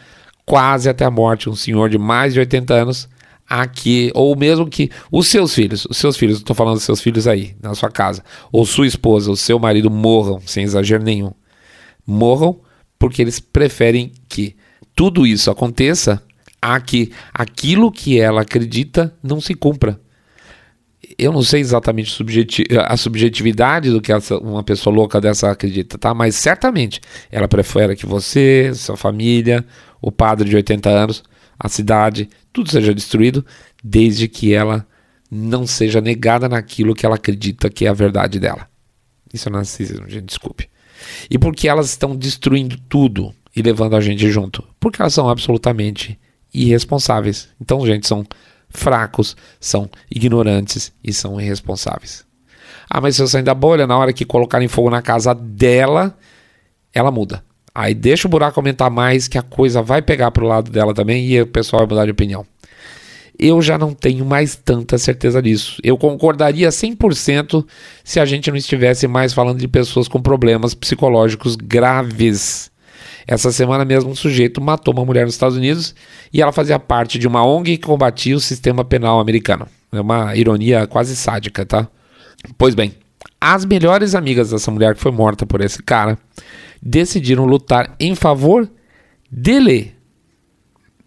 quase 0.46 0.90
até 0.90 1.06
a 1.06 1.12
morte, 1.12 1.50
um 1.50 1.56
senhor 1.56 1.90
de 1.90 1.98
mais 1.98 2.34
de 2.34 2.40
80 2.40 2.74
anos, 2.74 3.08
aqui, 3.50 4.12
ou 4.14 4.36
mesmo 4.36 4.70
que 4.70 4.92
os 5.12 5.28
seus 5.28 5.56
filhos, 5.56 5.88
os 5.90 5.98
seus 5.98 6.16
filhos, 6.16 6.38
estou 6.38 6.56
falando 6.56 6.76
dos 6.76 6.84
seus 6.84 7.02
filhos 7.02 7.28
aí, 7.28 7.56
na 7.62 7.74
sua 7.74 7.90
casa, 7.90 8.24
ou 8.52 8.66
sua 8.66 8.86
esposa, 8.86 9.30
ou 9.30 9.36
seu 9.36 9.58
marido 9.58 9.90
morram, 9.90 10.40
sem 10.46 10.64
exagero 10.64 11.04
nenhum. 11.04 11.32
Morram 12.06 12.60
porque 13.00 13.22
eles 13.22 13.40
preferem 13.40 14.12
que 14.28 14.56
tudo 14.96 15.26
isso 15.26 15.50
aconteça 15.50 16.22
a 16.62 16.80
que 16.80 17.12
aquilo 17.34 17.92
que 17.92 18.20
ela 18.20 18.42
acredita 18.42 19.16
não 19.24 19.40
se 19.42 19.56
cumpra. 19.56 20.00
Eu 21.18 21.32
não 21.32 21.42
sei 21.42 21.62
exatamente 21.62 22.24
a 22.86 22.98
subjetividade 22.98 23.90
do 23.90 24.02
que 24.02 24.12
essa, 24.12 24.38
uma 24.38 24.64
pessoa 24.64 24.96
louca 24.96 25.20
dessa 25.20 25.50
acredita, 25.50 25.98
tá? 25.98 26.14
Mas 26.14 26.36
certamente 26.36 27.02
ela 27.32 27.48
prefere 27.48 27.96
que 27.96 28.06
você, 28.06 28.72
sua 28.76 28.98
família, 28.98 29.66
o 30.02 30.12
padre 30.12 30.48
de 30.50 30.56
80 30.56 30.90
anos, 30.90 31.24
a 31.60 31.68
cidade, 31.68 32.30
tudo 32.54 32.72
seja 32.72 32.94
destruído, 32.94 33.46
desde 33.84 34.28
que 34.28 34.54
ela 34.54 34.88
não 35.30 35.68
seja 35.68 36.02
negada 36.02 36.48
naquilo 36.48 36.96
que 36.96 37.06
ela 37.06 37.16
acredita 37.16 37.70
que 37.70 37.86
é 37.86 37.90
a 37.90 37.94
verdade 37.94 38.40
dela. 38.40 38.68
Isso 39.34 39.50
é 39.50 39.52
narcisismo, 39.52 40.10
gente, 40.10 40.26
desculpe. 40.26 40.70
E 41.30 41.38
porque 41.38 41.68
elas 41.68 41.90
estão 41.90 42.16
destruindo 42.16 42.78
tudo 42.90 43.34
e 43.56 43.62
levando 43.62 43.96
a 43.96 44.02
gente 44.02 44.30
junto? 44.32 44.64
Porque 44.80 45.02
elas 45.02 45.14
são 45.14 45.30
absolutamente 45.30 46.20
irresponsáveis. 46.54 47.50
Então, 47.62 47.86
gente, 47.86 48.08
são 48.08 48.26
fracos, 48.70 49.36
são 49.60 49.90
ignorantes 50.10 50.92
e 51.04 51.14
são 51.14 51.40
irresponsáveis. 51.40 52.26
Ah, 52.90 53.00
mas 53.00 53.16
se 53.16 53.22
eu 53.22 53.28
sair 53.28 53.44
da 53.44 53.54
bolha, 53.54 53.86
na 53.86 53.98
hora 53.98 54.14
que 54.14 54.26
colocarem 54.26 54.68
fogo 54.68 54.90
na 54.90 55.02
casa 55.02 55.34
dela, 55.34 56.18
ela 56.94 57.12
muda. 57.12 57.44
Aí 57.80 57.94
deixa 57.94 58.28
o 58.28 58.30
buraco 58.30 58.60
aumentar 58.60 58.90
mais, 58.90 59.30
que 59.30 59.38
a 59.38 59.42
coisa 59.42 59.82
vai 59.82 60.02
pegar 60.02 60.32
pro 60.32 60.46
lado 60.46 60.70
dela 60.70 60.94
também 60.94 61.26
e 61.26 61.42
o 61.42 61.48
pessoal 61.48 61.84
vai 61.84 61.88
mudar 61.88 62.04
de 62.04 62.12
opinião. 62.12 62.46
Eu 63.40 63.62
já 63.62 63.78
não 63.78 63.94
tenho 63.94 64.26
mais 64.26 64.54
tanta 64.54 64.98
certeza 64.98 65.42
disso. 65.42 65.78
Eu 65.82 65.98
concordaria 65.98 66.68
100% 66.68 67.66
se 68.04 68.20
a 68.20 68.26
gente 68.26 68.50
não 68.50 68.58
estivesse 68.58 69.08
mais 69.08 69.34
falando 69.34 69.60
de 69.60 69.68
pessoas 69.70 70.10
com 70.10 70.22
problemas 70.22 70.74
psicológicos 70.74 71.56
graves. 71.56 72.70
Essa 73.26 73.50
semana 73.50 73.86
mesmo 73.86 74.12
um 74.12 74.16
sujeito 74.16 74.60
matou 74.60 74.94
uma 74.94 75.06
mulher 75.06 75.24
nos 75.24 75.36
Estados 75.36 75.56
Unidos 75.56 75.96
e 76.34 76.42
ela 76.42 76.52
fazia 76.52 76.78
parte 76.78 77.18
de 77.18 77.30
uma 77.30 77.46
ONG 77.46 77.78
que 77.78 77.88
combatia 77.88 78.36
o 78.36 78.42
sistema 78.42 78.84
penal 78.84 79.22
americano. 79.22 79.66
É 79.94 80.02
uma 80.02 80.36
ironia 80.36 80.86
quase 80.86 81.16
sádica, 81.16 81.66
tá? 81.66 81.88
Pois 82.58 82.76
bem, 82.76 82.94
as 83.40 83.64
melhores 83.64 84.16
amigas 84.16 84.50
dessa 84.50 84.70
mulher 84.70 84.96
que 84.96 85.02
foi 85.02 85.14
morta 85.14 85.46
por 85.46 85.62
esse 85.62 85.82
cara 85.82 86.18
decidiram 86.82 87.46
lutar 87.46 87.96
em 88.00 88.16
favor 88.16 88.70
dele, 89.30 89.96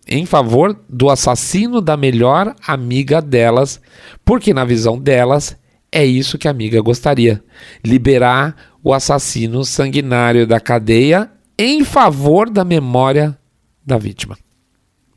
em 0.07 0.27
favor 0.27 0.79
do 0.89 1.09
assassino 1.11 1.81
da 1.81 1.97
melhor 1.97 2.55
amiga 2.67 3.21
delas, 3.21 3.81
porque 4.25 4.53
na 4.53 4.65
visão 4.65 4.99
delas 4.99 5.57
é 5.91 6.05
isso 6.05 6.39
que 6.39 6.49
a 6.49 6.51
amiga 6.51 6.81
gostaria: 6.81 7.43
liberar 7.85 8.57
o 8.83 8.93
assassino 8.93 9.65
sanguinário 9.65 10.47
da 10.47 10.59
cadeia 10.59 11.31
em 11.59 11.85
favor 11.85 12.51
da 12.51 12.65
memória 12.65 13.39
da 13.85 13.99
vítima. 13.99 14.37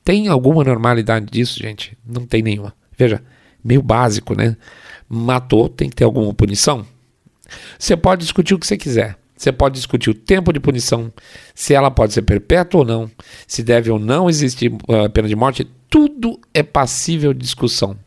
Tem 0.03 0.27
alguma 0.27 0.63
normalidade 0.63 1.25
disso, 1.25 1.59
gente? 1.59 1.97
Não 2.05 2.25
tem 2.27 2.43
nenhuma. 2.43 2.75
Veja, 2.97 3.23
meio 3.63 3.81
básico, 3.81 4.35
né? 4.35 4.55
Matou, 5.09 5.67
tem 5.67 5.89
que 5.89 5.95
ter 5.95 6.03
alguma 6.03 6.31
punição? 6.33 6.85
Você 7.79 7.97
pode 7.97 8.21
discutir 8.21 8.53
o 8.53 8.59
que 8.59 8.67
você 8.67 8.77
quiser. 8.77 9.17
Você 9.36 9.52
pode 9.52 9.76
discutir 9.76 10.10
o 10.10 10.13
tempo 10.13 10.54
de 10.54 10.60
punição, 10.60 11.12
se 11.54 11.74
ela 11.74 11.91
pode 11.91 12.13
ser 12.13 12.21
perpétua 12.21 12.80
ou 12.80 12.86
não, 12.86 13.12
se 13.45 13.62
deve 13.62 13.91
ou 13.91 14.00
não 14.00 14.30
existir 14.30 14.71
uh, 14.71 15.10
pena 15.13 15.28
de 15.28 15.36
morte. 15.36 15.67
Tudo 15.89 16.39
é 16.54 16.63
passível 16.63 17.34
de 17.34 17.41
discussão. 17.41 17.98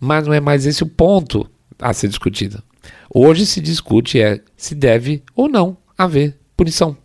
Mas 0.00 0.26
não 0.26 0.32
é 0.32 0.40
mais 0.40 0.66
esse 0.66 0.82
o 0.82 0.86
ponto 0.86 1.48
a 1.78 1.92
ser 1.92 2.08
discutido. 2.08 2.62
Hoje 3.14 3.44
se 3.44 3.60
discute 3.60 4.20
é 4.20 4.40
se 4.56 4.74
deve 4.74 5.22
ou 5.34 5.48
não 5.48 5.76
haver 5.96 6.36
punição. 6.56 6.96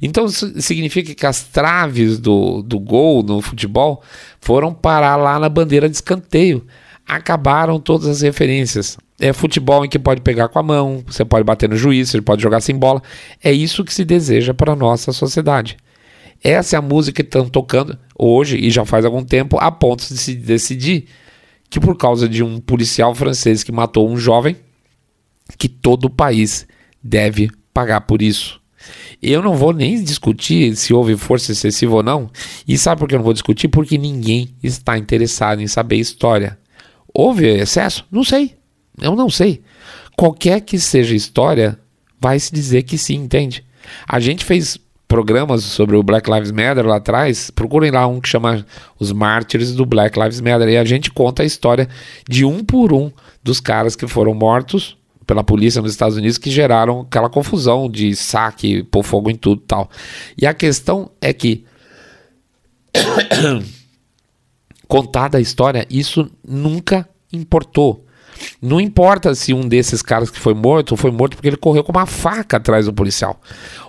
Então 0.00 0.28
significa 0.28 1.14
que 1.14 1.26
as 1.26 1.44
traves 1.44 2.18
do, 2.18 2.62
do 2.62 2.78
gol 2.78 3.22
no 3.22 3.40
futebol 3.40 4.02
foram 4.40 4.72
parar 4.72 5.16
lá 5.16 5.38
na 5.38 5.48
bandeira 5.48 5.88
de 5.88 5.96
escanteio. 5.96 6.66
Acabaram 7.10 7.80
todas 7.80 8.06
as 8.06 8.20
referências 8.20 8.96
é 9.20 9.32
futebol 9.32 9.84
em 9.84 9.88
que 9.88 9.98
pode 9.98 10.22
pegar 10.22 10.48
com 10.48 10.58
a 10.58 10.62
mão, 10.62 11.04
você 11.06 11.24
pode 11.24 11.44
bater 11.44 11.68
no 11.68 11.76
juiz, 11.76 12.08
você 12.08 12.22
pode 12.22 12.42
jogar 12.42 12.60
sem 12.60 12.76
bola. 12.76 13.02
É 13.44 13.52
isso 13.52 13.84
que 13.84 13.92
se 13.92 14.04
deseja 14.04 14.54
para 14.54 14.72
a 14.72 14.76
nossa 14.76 15.12
sociedade. 15.12 15.76
Essa 16.42 16.76
é 16.76 16.78
a 16.78 16.82
música 16.82 17.22
que 17.22 17.28
estão 17.28 17.48
tocando 17.48 17.98
hoje 18.18 18.56
e 18.56 18.70
já 18.70 18.84
faz 18.86 19.04
algum 19.04 19.22
tempo, 19.22 19.58
a 19.60 19.70
ponto 19.70 20.08
de 20.08 20.16
se 20.16 20.34
decidir 20.34 21.06
que 21.68 21.78
por 21.78 21.96
causa 21.96 22.28
de 22.28 22.42
um 22.42 22.58
policial 22.58 23.14
francês 23.14 23.62
que 23.62 23.70
matou 23.70 24.08
um 24.08 24.16
jovem, 24.16 24.56
que 25.58 25.68
todo 25.68 26.06
o 26.06 26.10
país 26.10 26.66
deve 27.02 27.50
pagar 27.74 28.00
por 28.02 28.22
isso. 28.22 28.58
Eu 29.22 29.42
não 29.42 29.54
vou 29.54 29.74
nem 29.74 30.02
discutir 30.02 30.74
se 30.74 30.94
houve 30.94 31.14
força 31.14 31.52
excessiva 31.52 31.96
ou 31.96 32.02
não. 32.02 32.30
E 32.66 32.78
sabe 32.78 33.00
por 33.00 33.08
que 33.08 33.14
eu 33.14 33.18
não 33.18 33.24
vou 33.24 33.34
discutir? 33.34 33.68
Porque 33.68 33.98
ninguém 33.98 34.54
está 34.62 34.96
interessado 34.96 35.60
em 35.60 35.66
saber 35.66 35.96
história. 35.96 36.58
Houve 37.14 37.46
excesso? 37.46 38.04
Não 38.10 38.24
sei. 38.24 38.56
Eu 39.00 39.16
não 39.16 39.30
sei. 39.30 39.62
Qualquer 40.16 40.60
que 40.60 40.78
seja 40.78 41.14
a 41.14 41.16
história, 41.16 41.78
vai 42.20 42.38
se 42.38 42.52
dizer 42.52 42.82
que 42.82 42.98
sim, 42.98 43.16
entende? 43.16 43.64
A 44.06 44.20
gente 44.20 44.44
fez 44.44 44.78
programas 45.08 45.64
sobre 45.64 45.96
o 45.96 46.02
Black 46.02 46.30
Lives 46.30 46.52
Matter 46.52 46.86
lá 46.86 46.96
atrás, 46.96 47.50
procurem 47.50 47.90
lá 47.90 48.06
um 48.06 48.20
que 48.20 48.28
chama 48.28 48.64
Os 48.98 49.10
Mártires 49.10 49.74
do 49.74 49.84
Black 49.84 50.16
Lives 50.18 50.40
Matter, 50.40 50.68
e 50.68 50.76
a 50.76 50.84
gente 50.84 51.10
conta 51.10 51.42
a 51.42 51.46
história 51.46 51.88
de 52.28 52.44
um 52.44 52.62
por 52.62 52.92
um 52.92 53.10
dos 53.42 53.58
caras 53.58 53.96
que 53.96 54.06
foram 54.06 54.34
mortos 54.34 54.96
pela 55.26 55.42
polícia 55.42 55.80
nos 55.80 55.92
Estados 55.92 56.16
Unidos 56.16 56.38
que 56.38 56.50
geraram 56.50 57.00
aquela 57.00 57.28
confusão 57.28 57.88
de 57.88 58.14
saque, 58.14 58.82
pôr 58.84 59.02
fogo 59.02 59.30
em 59.30 59.36
tudo 59.36 59.62
tal. 59.62 59.90
E 60.36 60.46
a 60.46 60.54
questão 60.54 61.10
é 61.20 61.32
que 61.32 61.64
contada 64.90 65.38
a 65.38 65.40
história, 65.40 65.86
isso 65.88 66.28
nunca 66.44 67.08
importou. 67.32 68.04
Não 68.60 68.80
importa 68.80 69.34
se 69.36 69.54
um 69.54 69.68
desses 69.68 70.02
caras 70.02 70.30
que 70.30 70.38
foi 70.40 70.52
morto 70.52 70.96
foi 70.96 71.12
morto 71.12 71.36
porque 71.36 71.46
ele 71.46 71.56
correu 71.56 71.84
com 71.84 71.92
uma 71.92 72.06
faca 72.06 72.56
atrás 72.56 72.86
do 72.86 72.92
policial, 72.92 73.40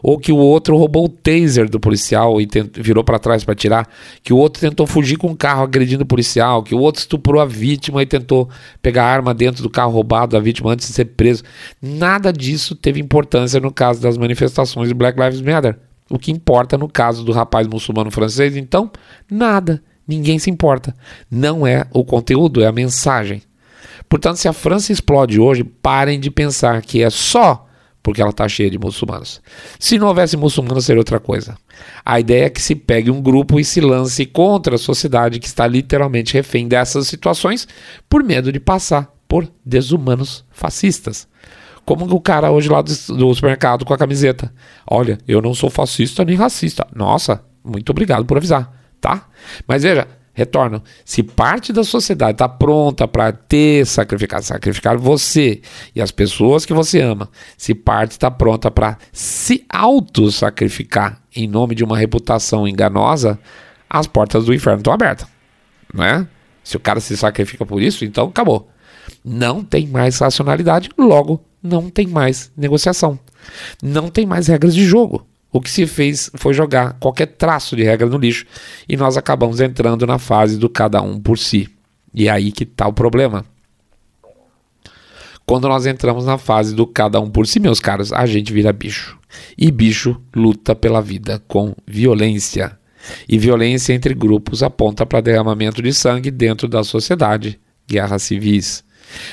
ou 0.04 0.20
que 0.20 0.32
o 0.32 0.38
outro 0.38 0.78
roubou 0.78 1.06
o 1.06 1.10
taser 1.10 1.68
do 1.68 1.80
policial 1.80 2.40
e 2.40 2.48
virou 2.76 3.04
para 3.04 3.18
trás 3.18 3.44
para 3.44 3.56
tirar, 3.56 3.90
que 4.22 4.32
o 4.32 4.38
outro 4.38 4.62
tentou 4.62 4.86
fugir 4.86 5.18
com 5.18 5.32
o 5.32 5.36
carro 5.36 5.64
agredindo 5.64 6.04
o 6.04 6.06
policial, 6.06 6.62
que 6.62 6.76
o 6.76 6.80
outro 6.80 7.00
estuprou 7.00 7.42
a 7.42 7.46
vítima 7.46 8.04
e 8.04 8.06
tentou 8.06 8.48
pegar 8.80 9.06
a 9.06 9.12
arma 9.12 9.34
dentro 9.34 9.64
do 9.64 9.72
carro 9.72 9.94
roubado 9.94 10.34
da 10.34 10.40
vítima 10.40 10.72
antes 10.72 10.88
de 10.88 10.94
ser 10.94 11.06
preso. 11.06 11.42
Nada 11.82 12.32
disso 12.32 12.76
teve 12.76 13.00
importância 13.00 13.60
no 13.60 13.72
caso 13.72 14.00
das 14.00 14.20
manifestações 14.20 14.90
do 14.90 14.96
Black 14.96 15.20
Lives 15.20 15.42
Matter. 15.42 15.80
O 16.12 16.20
que 16.20 16.32
importa 16.32 16.78
no 16.78 16.88
caso 16.88 17.24
do 17.24 17.32
rapaz 17.32 17.66
muçulmano 17.66 18.12
francês, 18.12 18.56
então, 18.56 18.92
nada 19.30 19.82
Ninguém 20.08 20.40
se 20.40 20.50
importa. 20.50 20.96
Não 21.30 21.66
é 21.66 21.86
o 21.92 22.04
conteúdo, 22.04 22.62
é 22.64 22.68
a 22.68 22.72
mensagem. 22.72 23.42
Portanto, 24.10 24.38
se 24.38 24.48
a 24.48 24.54
França 24.54 24.92
explode 24.92 25.40
hoje, 25.40 25.64
parem 25.64 26.20
de 26.20 26.30
pensar 26.30 26.82
que 26.82 27.02
é 27.02 27.10
só 27.10 27.68
porque 28.04 28.22
ela 28.22 28.32
está 28.32 28.48
cheia 28.48 28.70
de 28.70 28.80
muçulmanos. 28.80 29.42
Se 29.80 29.98
não 29.98 30.08
houvesse 30.08 30.36
muçulmanos, 30.36 30.86
seria 30.86 31.00
outra 31.00 31.20
coisa. 31.20 31.56
A 32.04 32.20
ideia 32.20 32.46
é 32.46 32.50
que 32.50 32.62
se 32.62 32.76
pegue 32.76 33.12
um 33.12 33.22
grupo 33.22 33.60
e 33.60 33.66
se 33.66 33.80
lance 33.80 34.26
contra 34.26 34.76
a 34.76 34.80
sociedade 34.80 35.40
que 35.40 35.48
está 35.48 35.68
literalmente 35.68 36.34
refém 36.34 36.68
dessas 36.68 37.08
situações 37.08 37.68
por 38.10 38.24
medo 38.24 38.52
de 38.52 38.60
passar 38.60 39.14
por 39.28 39.48
desumanos 39.66 40.44
fascistas. 40.52 41.28
Como 41.86 42.06
o 42.06 42.22
cara 42.22 42.52
hoje 42.52 42.70
lá 42.70 42.82
do, 42.82 42.92
do 43.16 43.34
supermercado 43.34 43.86
com 43.86 43.94
a 43.94 43.98
camiseta. 43.98 44.54
Olha, 44.90 45.18
eu 45.28 45.42
não 45.42 45.54
sou 45.54 45.70
fascista 45.70 46.26
nem 46.26 46.36
racista. 46.36 46.86
Nossa, 46.96 47.44
muito 47.64 47.92
obrigado 47.92 48.26
por 48.26 48.38
avisar, 48.38 48.72
tá? 49.02 49.28
Mas 49.68 49.84
veja, 49.84 50.08
retorno. 50.34 50.82
Se 51.04 51.24
parte 51.24 51.74
da 51.74 51.84
sociedade 51.84 52.34
está 52.34 52.48
pronta 52.48 53.08
para 53.08 53.32
ter 53.32 53.86
sacrificar, 53.86 54.42
sacrificar 54.42 54.98
você 54.98 55.62
e 55.96 56.02
as 56.02 56.12
pessoas 56.12 56.66
que 56.66 56.74
você 56.74 57.02
ama, 57.02 57.30
se 57.58 57.76
parte 57.76 58.12
está 58.12 58.32
pronta 58.32 58.72
para 58.72 58.98
se 59.12 59.66
auto-sacrificar 59.70 61.22
em 61.36 61.48
nome 61.48 61.76
de 61.76 61.84
uma 61.84 61.98
reputação 61.98 62.68
enganosa, 62.68 63.40
as 63.90 64.08
portas 64.08 64.46
do 64.46 64.54
inferno 64.54 64.80
estão 64.80 64.94
abertas, 64.94 65.28
não 65.94 66.04
é? 66.04 66.28
Se 66.64 66.78
o 66.78 66.80
cara 66.80 67.00
se 67.00 67.18
sacrifica 67.18 67.66
por 67.66 67.82
isso, 67.82 68.06
então 68.06 68.28
acabou. 68.28 68.70
Não 69.26 69.64
tem 69.64 69.88
mais 69.88 70.20
racionalidade, 70.20 70.90
logo 70.98 71.44
não 71.62 71.90
tem 71.90 72.08
mais 72.08 72.52
negociação. 72.58 73.20
Não 73.82 74.10
tem 74.10 74.26
mais 74.26 74.48
regras 74.48 74.74
de 74.74 74.86
jogo. 74.86 75.28
O 75.52 75.60
que 75.60 75.70
se 75.70 75.86
fez 75.86 76.32
foi 76.36 76.54
jogar 76.54 76.94
qualquer 76.94 77.28
traço 77.28 77.76
de 77.76 77.84
regra 77.84 78.08
no 78.08 78.18
lixo 78.18 78.46
e 78.88 78.96
nós 78.96 79.18
acabamos 79.18 79.60
entrando 79.60 80.08
na 80.08 80.18
fase 80.18 80.58
do 80.58 80.70
cada 80.70 81.02
um 81.02 81.20
por 81.20 81.38
si. 81.38 81.70
E 82.14 82.28
é 82.28 82.32
aí 82.32 82.52
que 82.52 82.64
está 82.64 82.88
o 82.88 82.94
problema. 82.94 83.46
Quando 85.46 85.68
nós 85.68 85.86
entramos 85.86 86.26
na 86.26 86.38
fase 86.38 86.74
do 86.74 86.88
cada 86.88 87.20
um 87.20 87.30
por 87.30 87.46
si, 87.46 87.60
meus 87.60 87.80
caros, 87.80 88.14
a 88.14 88.26
gente 88.26 88.54
vira 88.54 88.72
bicho. 88.72 89.20
E 89.58 89.70
bicho 89.72 90.22
luta 90.34 90.74
pela 90.74 91.02
vida 91.02 91.44
com 91.48 91.76
violência. 91.86 92.78
E 93.28 93.38
violência 93.38 93.94
entre 93.94 94.14
grupos 94.14 94.64
aponta 94.64 95.06
para 95.06 95.22
derramamento 95.22 95.82
de 95.82 95.92
sangue 95.94 96.32
dentro 96.32 96.68
da 96.68 96.84
sociedade, 96.84 97.60
guerras 97.88 98.24
civis. 98.24 98.84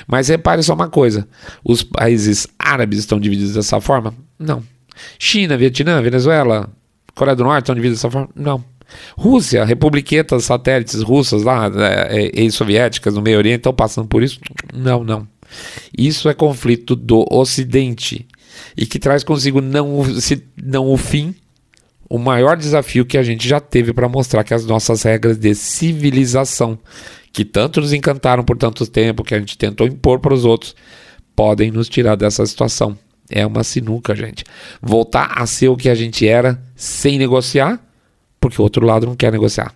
Mas 0.06 0.28
repare 0.28 0.62
só 0.62 0.74
uma 0.74 0.88
coisa: 0.88 1.28
os 1.62 1.82
países 1.84 2.48
árabes 2.58 2.98
estão 2.98 3.20
divididos 3.20 3.54
dessa 3.54 3.80
forma? 3.80 4.14
Não. 4.38 4.62
China, 5.18 5.56
Vietnã, 5.56 6.00
Venezuela, 6.02 6.70
Coreia 7.14 7.36
do 7.36 7.44
Norte 7.44 7.64
estão 7.64 7.74
divididos 7.74 8.00
dessa 8.00 8.10
forma? 8.10 8.28
Não. 8.34 8.64
Rússia, 9.16 9.64
republiquetas 9.64 10.44
satélites 10.44 11.02
russas 11.02 11.42
lá, 11.42 11.70
é, 11.76 12.16
é, 12.16 12.40
ex-soviéticas 12.42 13.14
no 13.14 13.22
Meio 13.22 13.38
Oriente 13.38 13.58
estão 13.58 13.74
passando 13.74 14.08
por 14.08 14.22
isso? 14.22 14.40
Não, 14.72 15.04
não. 15.04 15.26
Isso 15.96 16.28
é 16.28 16.34
conflito 16.34 16.94
do 16.94 17.26
Ocidente 17.30 18.26
e 18.76 18.86
que 18.86 18.98
traz 18.98 19.24
consigo 19.24 19.60
não, 19.60 20.04
se, 20.20 20.42
não 20.62 20.90
o 20.90 20.96
fim, 20.96 21.34
o 22.08 22.18
maior 22.18 22.56
desafio 22.56 23.04
que 23.04 23.18
a 23.18 23.22
gente 23.22 23.46
já 23.46 23.60
teve 23.60 23.92
para 23.92 24.08
mostrar 24.08 24.44
que 24.44 24.54
as 24.54 24.64
nossas 24.64 25.02
regras 25.02 25.36
de 25.36 25.54
civilização, 25.54 26.78
que 27.32 27.44
tanto 27.44 27.80
nos 27.80 27.92
encantaram 27.92 28.42
por 28.42 28.56
tanto 28.56 28.86
tempo, 28.86 29.22
que 29.22 29.34
a 29.34 29.38
gente 29.38 29.58
tentou 29.58 29.86
impor 29.86 30.18
para 30.18 30.34
os 30.34 30.44
outros, 30.44 30.74
podem 31.36 31.70
nos 31.70 31.88
tirar 31.88 32.16
dessa 32.16 32.44
situação. 32.46 32.96
É 33.30 33.46
uma 33.46 33.62
sinuca, 33.62 34.14
gente. 34.14 34.44
Voltar 34.80 35.32
a 35.36 35.46
ser 35.46 35.68
o 35.68 35.76
que 35.76 35.88
a 35.88 35.94
gente 35.94 36.26
era 36.26 36.60
sem 36.74 37.18
negociar, 37.18 37.80
porque 38.40 38.60
o 38.60 38.64
outro 38.64 38.84
lado 38.86 39.06
não 39.06 39.14
quer 39.14 39.30
negociar. 39.30 39.74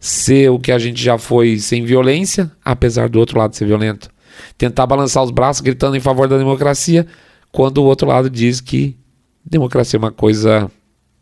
Ser 0.00 0.50
o 0.50 0.58
que 0.58 0.72
a 0.72 0.78
gente 0.78 1.02
já 1.02 1.16
foi 1.16 1.58
sem 1.58 1.84
violência, 1.84 2.50
apesar 2.64 3.08
do 3.08 3.18
outro 3.18 3.38
lado 3.38 3.54
ser 3.54 3.66
violento. 3.66 4.10
Tentar 4.58 4.86
balançar 4.86 5.22
os 5.22 5.30
braços 5.30 5.60
gritando 5.60 5.96
em 5.96 6.00
favor 6.00 6.26
da 6.26 6.36
democracia, 6.36 7.06
quando 7.52 7.78
o 7.78 7.84
outro 7.84 8.08
lado 8.08 8.28
diz 8.28 8.60
que 8.60 8.96
democracia 9.44 9.96
é 9.96 10.00
uma 10.00 10.10
coisa, 10.10 10.70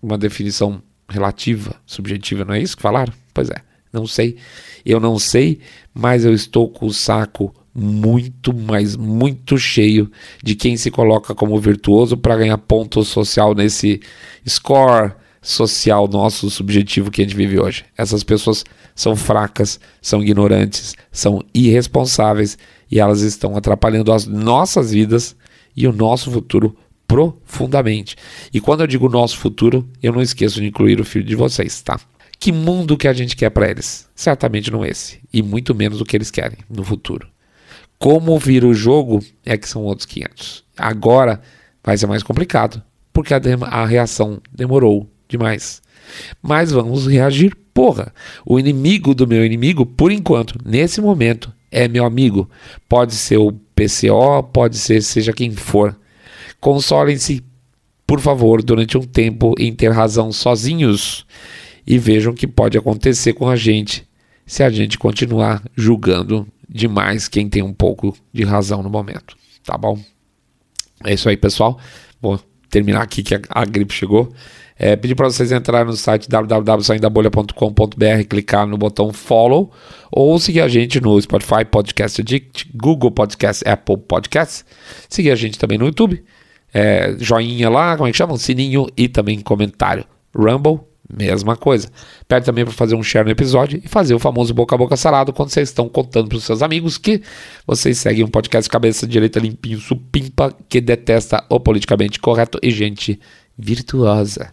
uma 0.02 0.16
definição 0.16 0.82
relativa, 1.08 1.74
subjetiva, 1.84 2.44
não 2.44 2.54
é 2.54 2.62
isso 2.62 2.76
que 2.76 2.82
falaram? 2.82 3.12
Pois 3.34 3.50
é, 3.50 3.56
não 3.92 4.06
sei. 4.06 4.38
Eu 4.84 4.98
não 4.98 5.18
sei, 5.18 5.60
mas 5.92 6.24
eu 6.24 6.32
estou 6.32 6.68
com 6.68 6.86
o 6.86 6.92
saco 6.92 7.54
muito, 7.74 8.52
mas 8.54 8.96
muito 8.96 9.56
cheio 9.58 10.10
de 10.42 10.54
quem 10.54 10.76
se 10.76 10.90
coloca 10.90 11.34
como 11.34 11.58
virtuoso 11.58 12.16
para 12.16 12.36
ganhar 12.36 12.58
ponto 12.58 13.02
social 13.04 13.54
nesse 13.54 14.00
score 14.46 15.12
social 15.40 16.06
nosso 16.06 16.48
subjetivo 16.48 17.10
que 17.10 17.20
a 17.20 17.24
gente 17.24 17.36
vive 17.36 17.58
hoje. 17.58 17.84
Essas 17.96 18.22
pessoas 18.22 18.64
são 18.94 19.16
fracas, 19.16 19.80
são 20.00 20.22
ignorantes, 20.22 20.94
são 21.10 21.42
irresponsáveis 21.52 22.56
e 22.90 23.00
elas 23.00 23.22
estão 23.22 23.56
atrapalhando 23.56 24.12
as 24.12 24.26
nossas 24.26 24.92
vidas 24.92 25.34
e 25.76 25.86
o 25.86 25.92
nosso 25.92 26.30
futuro 26.30 26.76
profundamente. 27.08 28.16
E 28.54 28.60
quando 28.60 28.82
eu 28.82 28.86
digo 28.86 29.08
nosso 29.08 29.36
futuro, 29.36 29.86
eu 30.02 30.12
não 30.12 30.22
esqueço 30.22 30.60
de 30.60 30.66
incluir 30.66 31.00
o 31.00 31.04
filho 31.04 31.24
de 31.24 31.34
vocês, 31.34 31.82
tá? 31.82 32.00
Que 32.38 32.52
mundo 32.52 32.96
que 32.96 33.06
a 33.08 33.12
gente 33.12 33.36
quer 33.36 33.50
para 33.50 33.70
eles? 33.70 34.08
Certamente 34.14 34.70
não 34.70 34.84
esse, 34.84 35.20
e 35.32 35.42
muito 35.42 35.74
menos 35.74 36.00
o 36.00 36.04
que 36.04 36.16
eles 36.16 36.30
querem 36.30 36.58
no 36.68 36.82
futuro. 36.82 37.28
Como 38.02 38.36
vira 38.36 38.66
o 38.66 38.74
jogo 38.74 39.24
é 39.46 39.56
que 39.56 39.68
são 39.68 39.84
outros 39.84 40.06
500. 40.06 40.64
Agora 40.76 41.40
vai 41.84 41.96
ser 41.96 42.08
mais 42.08 42.24
complicado, 42.24 42.82
porque 43.12 43.32
a, 43.32 43.40
a 43.70 43.86
reação 43.86 44.42
demorou 44.52 45.08
demais. 45.28 45.80
Mas 46.42 46.72
vamos 46.72 47.06
reagir, 47.06 47.56
porra. 47.72 48.12
O 48.44 48.58
inimigo 48.58 49.14
do 49.14 49.24
meu 49.24 49.46
inimigo, 49.46 49.86
por 49.86 50.10
enquanto, 50.10 50.58
nesse 50.64 51.00
momento, 51.00 51.52
é 51.70 51.86
meu 51.86 52.04
amigo. 52.04 52.50
Pode 52.88 53.14
ser 53.14 53.36
o 53.36 53.52
PCO, 53.52 54.42
pode 54.52 54.78
ser 54.78 55.00
seja 55.00 55.32
quem 55.32 55.52
for. 55.52 55.96
Consolem-se, 56.60 57.40
por 58.04 58.18
favor, 58.18 58.64
durante 58.64 58.98
um 58.98 59.02
tempo 59.02 59.54
em 59.56 59.72
ter 59.72 59.92
razão 59.92 60.32
sozinhos 60.32 61.24
e 61.86 61.98
vejam 61.98 62.32
o 62.32 62.36
que 62.36 62.48
pode 62.48 62.76
acontecer 62.76 63.32
com 63.32 63.48
a 63.48 63.54
gente 63.54 64.04
se 64.44 64.64
a 64.64 64.70
gente 64.70 64.98
continuar 64.98 65.62
julgando 65.76 66.48
demais 66.72 67.28
quem 67.28 67.48
tem 67.48 67.62
um 67.62 67.72
pouco 67.72 68.16
de 68.32 68.44
razão 68.44 68.82
no 68.82 68.90
momento, 68.90 69.36
tá 69.64 69.76
bom? 69.76 69.98
É 71.04 71.12
isso 71.12 71.28
aí, 71.28 71.36
pessoal. 71.36 71.78
Vou 72.20 72.40
terminar 72.70 73.02
aqui 73.02 73.22
que 73.22 73.34
a, 73.34 73.40
a 73.50 73.64
gripe 73.64 73.92
chegou. 73.92 74.32
É, 74.78 74.96
pedir 74.96 75.14
para 75.14 75.26
vocês 75.30 75.52
entrarem 75.52 75.86
no 75.86 75.92
site 75.92 76.28
www.saindabolha.com.br, 76.28 78.24
clicar 78.28 78.66
no 78.66 78.76
botão 78.76 79.12
follow 79.12 79.70
ou 80.10 80.38
seguir 80.40 80.60
a 80.60 80.68
gente 80.68 81.00
no 81.00 81.20
Spotify, 81.20 81.64
Podcast 81.64 82.20
Addict, 82.20 82.70
Google 82.74 83.10
Podcast, 83.10 83.62
Apple 83.68 83.98
Podcasts. 83.98 84.64
Seguir 85.08 85.30
a 85.30 85.36
gente 85.36 85.58
também 85.58 85.78
no 85.78 85.86
YouTube. 85.86 86.24
É, 86.74 87.14
joinha 87.18 87.68
lá, 87.68 87.96
como 87.96 88.08
é 88.08 88.10
que 88.10 88.16
chama? 88.16 88.36
Sininho 88.38 88.86
e 88.96 89.08
também 89.08 89.40
comentário. 89.40 90.04
Rumble 90.34 90.80
Mesma 91.10 91.56
coisa. 91.56 91.88
Pede 92.26 92.46
também 92.46 92.64
para 92.64 92.72
fazer 92.72 92.94
um 92.94 93.02
share 93.02 93.24
no 93.24 93.32
episódio 93.32 93.80
e 93.84 93.88
fazer 93.88 94.14
o 94.14 94.18
famoso 94.18 94.54
boca 94.54 94.74
a 94.74 94.78
boca 94.78 94.96
salado 94.96 95.32
quando 95.32 95.50
vocês 95.50 95.68
estão 95.68 95.88
contando 95.88 96.28
para 96.28 96.38
os 96.38 96.44
seus 96.44 96.62
amigos 96.62 96.96
que 96.96 97.22
vocês 97.66 97.98
seguem 97.98 98.24
um 98.24 98.28
podcast 98.28 98.70
cabeça 98.70 99.06
direita 99.06 99.40
limpinho, 99.40 99.80
supimpa, 99.80 100.56
que 100.68 100.80
detesta 100.80 101.44
o 101.50 101.60
politicamente 101.60 102.18
correto 102.18 102.58
e 102.62 102.70
gente 102.70 103.20
virtuosa. 103.58 104.52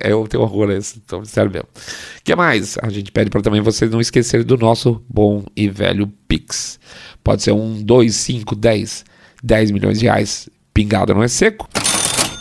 é 0.00 0.14
o 0.14 0.28
teu 0.28 0.40
horror 0.40 0.70
esse, 0.70 1.00
então, 1.04 1.24
sério 1.24 1.50
mesmo. 1.50 1.68
O 1.74 2.22
que 2.22 2.36
mais? 2.36 2.76
A 2.80 2.88
gente 2.90 3.10
pede 3.10 3.30
para 3.30 3.42
também 3.42 3.60
vocês 3.60 3.90
não 3.90 4.00
esquecerem 4.00 4.46
do 4.46 4.56
nosso 4.56 5.02
bom 5.08 5.44
e 5.56 5.68
velho 5.68 6.12
Pix. 6.28 6.78
Pode 7.24 7.42
ser 7.42 7.52
um, 7.52 7.82
dois, 7.82 8.14
cinco, 8.14 8.54
dez, 8.54 9.04
dez 9.42 9.70
milhões 9.70 9.98
de 9.98 10.06
reais. 10.06 10.48
Pingado 10.72 11.12
não 11.12 11.24
é 11.24 11.28
seco 11.28 11.68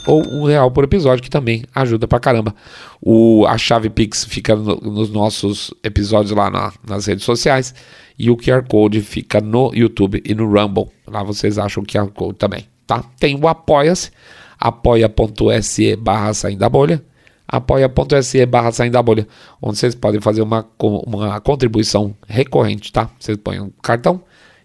ou 0.07 0.25
um 0.25 0.45
real 0.45 0.71
por 0.71 0.85
episódio, 0.85 1.21
que 1.21 1.29
também 1.29 1.63
ajuda 1.75 2.07
pra 2.07 2.19
caramba. 2.19 2.55
O, 3.01 3.45
a 3.45 3.57
chave 3.57 3.89
Pix 3.89 4.23
fica 4.23 4.55
no, 4.55 4.77
nos 4.77 5.09
nossos 5.09 5.73
episódios 5.83 6.31
lá 6.31 6.49
na, 6.49 6.71
nas 6.87 7.05
redes 7.05 7.25
sociais 7.25 7.75
e 8.17 8.31
o 8.31 8.37
QR 8.37 8.63
Code 8.67 9.01
fica 9.01 9.41
no 9.41 9.71
YouTube 9.75 10.23
e 10.25 10.33
no 10.33 10.49
Rumble. 10.49 10.87
Lá 11.05 11.21
vocês 11.23 11.57
acham 11.57 11.83
o 11.83 11.85
QR 11.85 12.09
Code 12.11 12.37
também, 12.37 12.65
tá? 12.87 13.03
Tem 13.19 13.35
o 13.35 13.47
Apoia-se, 13.49 14.11
apoia.se 14.57 15.95
barra 15.97 16.33
saindo 16.33 16.59
da 16.59 16.69
bolha, 16.69 17.03
apoia.se 17.45 18.45
barra 18.45 18.71
saindo 18.71 18.93
da 18.93 19.03
bolha, 19.03 19.27
onde 19.61 19.77
vocês 19.77 19.93
podem 19.93 20.21
fazer 20.21 20.41
uma, 20.41 20.65
uma 20.79 21.39
contribuição 21.41 22.15
recorrente, 22.25 22.93
tá? 22.93 23.09
Vocês 23.19 23.37
põem 23.37 23.59
um 23.59 23.69
cartão 23.83 24.21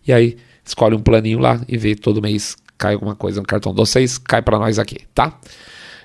e 0.07 0.13
aí 0.13 0.37
escolhe 0.65 0.95
um 0.95 1.03
planinho 1.03 1.41
lá 1.41 1.61
e 1.69 1.77
vê 1.77 1.97
todo 1.97 2.23
mês 2.23 2.57
cai 2.83 2.95
alguma 2.95 3.15
coisa 3.15 3.41
no 3.41 3.47
cartão 3.47 3.73
de 3.73 3.77
vocês, 3.77 4.19
cai 4.19 4.43
para 4.43 4.59
nós 4.59 4.77
aqui, 4.77 4.99
tá? 5.15 5.39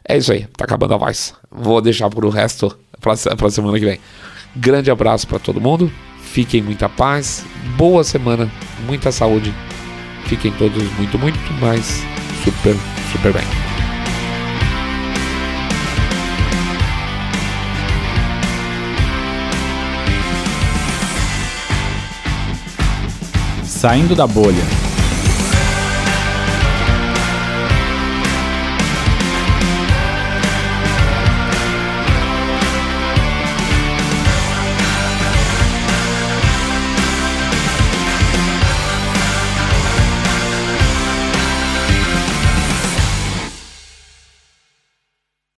É 0.07 0.15
isso 0.15 0.31
aí, 0.31 0.45
tá 0.55 0.63
acabando 0.63 0.93
a 0.93 0.97
voz. 0.97 1.33
Vou 1.49 1.81
deixar 1.81 2.07
pro 2.07 2.27
o 2.27 2.29
resto 2.29 2.77
para 3.01 3.49
semana 3.49 3.79
que 3.79 3.85
vem. 3.85 3.99
Grande 4.55 4.91
abraço 4.91 5.27
para 5.27 5.39
todo 5.39 5.59
mundo. 5.59 5.91
Fiquem 6.21 6.61
muita 6.61 6.87
paz, 6.87 7.43
boa 7.75 8.03
semana, 8.03 8.51
muita 8.85 9.11
saúde. 9.11 9.51
Fiquem 10.25 10.51
todos 10.51 10.83
muito, 10.97 11.17
muito 11.17 11.53
mais 11.53 12.03
super, 12.43 12.75
super 13.11 13.33
bem. 13.33 13.43
Saindo 23.63 24.15
da 24.15 24.27
bolha. 24.27 24.86